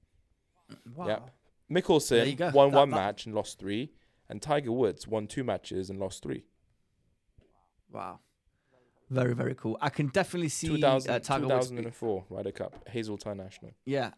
[0.95, 1.07] Wow.
[1.07, 1.30] Yep.
[1.72, 3.91] Mickelson won That- one that- match and lost three,
[4.28, 6.45] and Tiger Woods won two matches and lost three.
[7.91, 8.20] Wow.
[9.09, 9.78] Very, very cool.
[9.82, 11.70] I can definitely see 2000, uh, Tiger Woods.
[11.70, 13.74] 2004 Ryder Cup, Hazeltine National.
[13.86, 14.11] Yeah.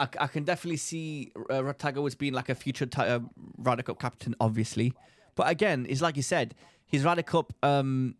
[0.00, 3.20] I, I can definitely see uh, Tiger Woods being like a future ti- uh,
[3.58, 4.92] Ryder Cup captain, obviously.
[5.36, 6.54] But again, it's like you said,
[6.86, 8.16] his Ryder Cup um,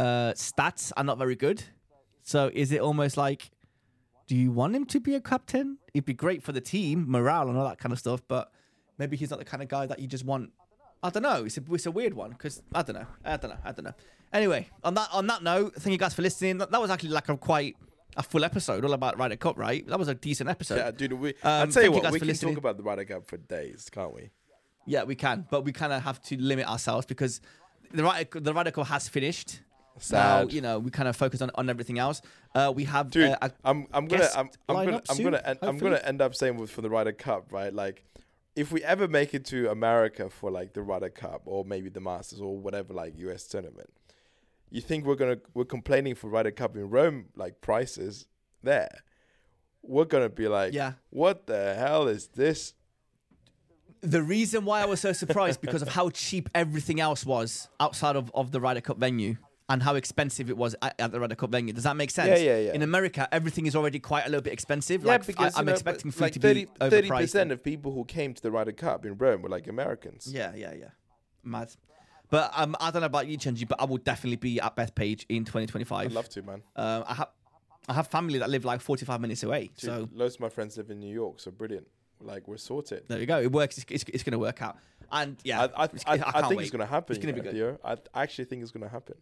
[0.00, 1.62] uh, stats are not very good.
[2.22, 3.50] So is it almost like,
[4.26, 5.78] do you want him to be a captain?
[5.94, 8.20] It'd be great for the team, morale and all that kind of stuff.
[8.28, 8.50] But
[8.98, 10.50] maybe he's not the kind of guy that you just want.
[11.02, 11.44] I don't know.
[11.44, 13.06] It's a, it's a weird one because I don't know.
[13.24, 13.56] I don't know.
[13.64, 13.94] I don't know.
[14.32, 16.58] Anyway, on that on that note, thank you guys for listening.
[16.58, 17.76] That, that was actually like a quite
[18.16, 19.86] a full episode all about Ryder Cup, right?
[19.88, 20.76] That was a decent episode.
[20.76, 21.12] yeah, dude.
[21.14, 22.54] We, Um, I'll tell you you what, guys we can listening.
[22.54, 24.30] talk about the Ryder Cup for days, can't we?
[24.86, 27.40] Yeah, we can, but we kind of have to limit ourselves because
[27.92, 29.60] the Ryder, the Ryder Cup has finished.
[29.96, 30.00] Now,
[30.40, 30.52] Sad.
[30.52, 32.22] you know, we kind of focus on, on everything else.
[32.54, 35.58] Uh, we have Dude, uh, I'm I'm gonna I'm, I'm gonna I'm soon, gonna end,
[35.62, 37.72] I'm gonna end up saying with, for the Ryder Cup, right?
[37.72, 38.04] Like,
[38.56, 42.00] if we ever make it to America for like the Ryder Cup or maybe the
[42.00, 43.90] Masters or whatever like US tournament,
[44.70, 48.26] you think we're gonna we're complaining for Ryder Cup in Rome like prices
[48.62, 48.88] there?
[49.82, 50.92] We're gonna be like, Yeah.
[51.10, 52.74] what the hell is this?
[54.02, 58.16] the reason why I was so surprised because of how cheap everything else was outside
[58.16, 59.36] of, of the Ryder Cup venue
[59.70, 61.72] and how expensive it was at, at the Ryder Cup venue.
[61.72, 62.40] Does that make sense?
[62.40, 62.72] Yeah, yeah, yeah.
[62.72, 65.02] In America, everything is already quite a little bit expensive.
[65.04, 67.34] Yeah, like, because I, am expecting food like to 30 be overpriced.
[67.34, 70.28] 30% of people who came to the Ryder Cup in Rome were like Americans.
[70.30, 70.88] Yeah, yeah, yeah.
[71.44, 71.70] Mad.
[72.30, 75.24] But um, I don't know about you, Chenji, but I will definitely be at Bethpage
[75.28, 76.06] in 2025.
[76.06, 76.62] I'd love to, man.
[76.74, 77.28] Um, I have
[77.88, 79.70] I have family that live like 45 minutes away.
[79.76, 81.86] Dude, So loads of my friends live in New York, so brilliant.
[82.20, 83.04] Like we're sorted.
[83.08, 83.40] there you go.
[83.40, 83.78] It works.
[83.78, 84.76] It's, it's, it's going to work out.
[85.10, 86.64] And yeah, I, I, it's- I, I, think wait.
[86.64, 87.16] it's gonna happen.
[87.16, 87.54] It's going to be good.
[87.54, 87.78] Theo.
[87.84, 89.16] I actually think it's gonna happen.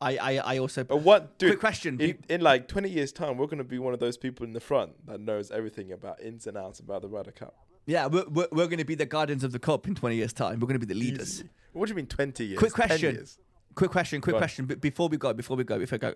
[0.00, 0.84] I, I, I also.
[0.84, 1.50] But what, dude?
[1.50, 2.00] Quick question.
[2.00, 4.60] In, in like 20 years' time, we're gonna be one of those people in the
[4.60, 7.54] front that knows everything about ins and outs about the Ryder Cup.
[7.86, 10.32] Yeah, we're, we're, we're going to be the guardians of the cup in 20 years'
[10.32, 10.60] time.
[10.60, 11.42] We're going to be the leaders.
[11.72, 12.58] What do you mean 20 years?
[12.58, 13.14] Quick question.
[13.14, 13.38] years?
[13.74, 14.20] Quick question.
[14.20, 14.66] Quick Go question.
[14.66, 16.14] But before we go, before we go, before we go,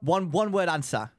[0.00, 1.10] one one word answer.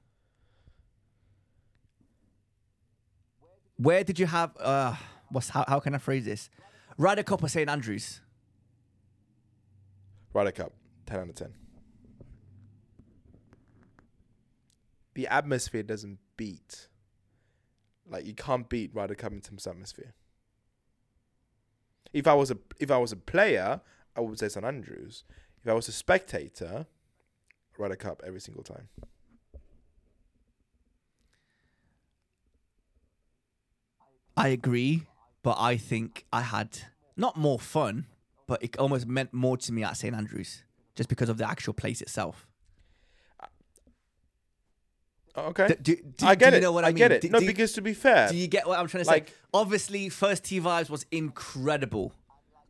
[3.78, 4.56] Where did you have?
[4.60, 4.96] Uh,
[5.30, 6.50] what's how, how can I phrase this?
[6.98, 8.22] Ryder Cup or St Andrews?
[10.34, 10.74] Ryder Cup,
[11.08, 11.54] 10 out of 10.
[15.22, 16.88] The atmosphere doesn't beat.
[18.10, 20.16] Like you can't beat Ryder Cup in terms of atmosphere.
[22.12, 23.82] If I was a if I was a player,
[24.16, 25.24] I would say St Andrews.
[25.64, 26.88] If I was a spectator,
[27.78, 28.90] Ryder Cup every single time.
[34.36, 35.04] I agree,
[35.44, 36.80] but I think I had
[37.16, 38.08] not more fun,
[38.48, 40.64] but it almost meant more to me at St Andrews
[40.96, 42.48] just because of the actual place itself.
[45.38, 46.60] Okay, Do, do, do- I get do it.
[46.60, 46.98] you know what I, I mean?
[46.98, 47.32] get it.
[47.32, 49.34] No, because to be fair, Do you get what I'm trying to Like- say?
[49.54, 52.14] Obviously, first T vibes was incredible,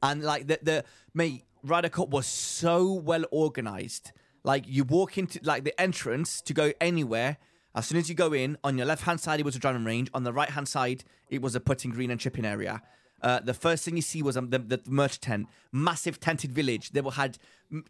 [0.03, 4.12] and like the the mate Ryder Cup was so well organized.
[4.43, 7.38] Like you walk into like the entrance to go anywhere.
[7.74, 9.86] As soon as you go in, on your left hand side it was a driving
[9.86, 10.09] range.
[10.14, 12.82] On the right hand side it was a putting green and chipping area.
[13.22, 16.89] Uh, the first thing you see was um, the, the merch tent, massive tented village.
[16.89, 17.38] They had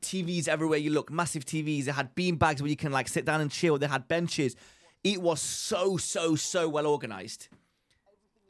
[0.01, 1.85] TVs everywhere you look, massive TVs.
[1.85, 3.77] They had bean bags where you can like sit down and chill.
[3.77, 4.55] They had benches.
[5.03, 7.47] It was so so so well organized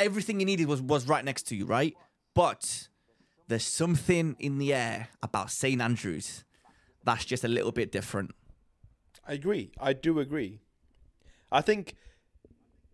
[0.01, 1.95] everything you needed was was right next to you, right?
[2.33, 2.89] But
[3.47, 6.43] there's something in the air about St Andrews
[7.03, 8.31] that's just a little bit different.
[9.27, 9.71] I agree.
[9.79, 10.61] I do agree.
[11.51, 11.95] I think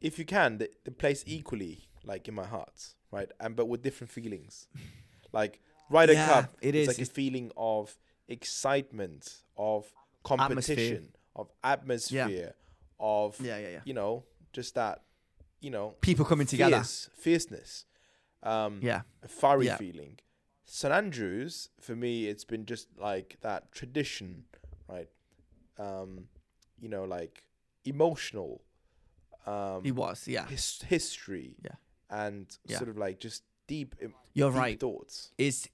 [0.02, 3.30] if you can, the, the place equally like in my heart, right?
[3.40, 4.68] And but with different feelings.
[5.34, 6.88] Like Ryder Yeah, Cup, it's is.
[6.88, 7.96] like a feeling of
[8.30, 9.92] excitement, of
[10.24, 12.54] competition, of atmosphere,
[13.00, 13.80] of Yeah, yeah, yeah.
[13.84, 15.04] you know, just that,
[15.60, 16.82] you know, People coming together.
[17.14, 17.86] fierceness,
[18.42, 19.02] um, Yeah.
[19.22, 19.78] a fiery Yeah.
[19.78, 20.20] feeling.
[20.66, 24.46] St Andrews, for me, it's been just like that tradition,
[24.88, 25.10] right?
[25.78, 26.30] Um,
[26.80, 27.44] you know, like
[27.84, 28.64] emotional,
[29.46, 30.48] um, He was, yeah.
[30.48, 31.76] his, history, Yeah.
[32.10, 32.78] And Yeah.
[32.78, 33.96] sort of like just deep,
[34.34, 34.80] You're deep right.
[34.80, 35.32] thoughts.
[35.38, 35.68] Is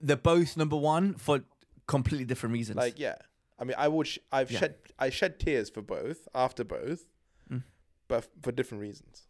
[0.00, 1.40] they're both number one for
[1.86, 2.76] completely different reasons.
[2.76, 3.16] Like, yeah,
[3.58, 4.60] I mean, I would, sh- I've Yeah.
[4.60, 7.06] shed, I shed tears for both after both,
[7.50, 7.64] Mm.
[8.08, 9.26] but f- for different reasons.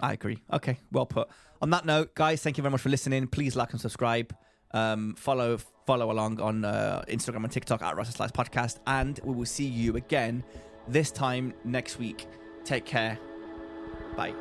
[0.00, 0.42] I agree.
[0.52, 1.28] Okay, well put.
[1.62, 3.26] On that note, guys, thank you very much for listening.
[3.28, 4.34] Please like and subscribe.
[4.72, 9.20] Um, follow follow along on uh, Instagram and TikTok at Rice and Slice Podcast, and
[9.22, 10.42] we will see you again
[10.88, 12.26] this time next week.
[12.64, 13.18] Take care.
[14.16, 14.34] Bye.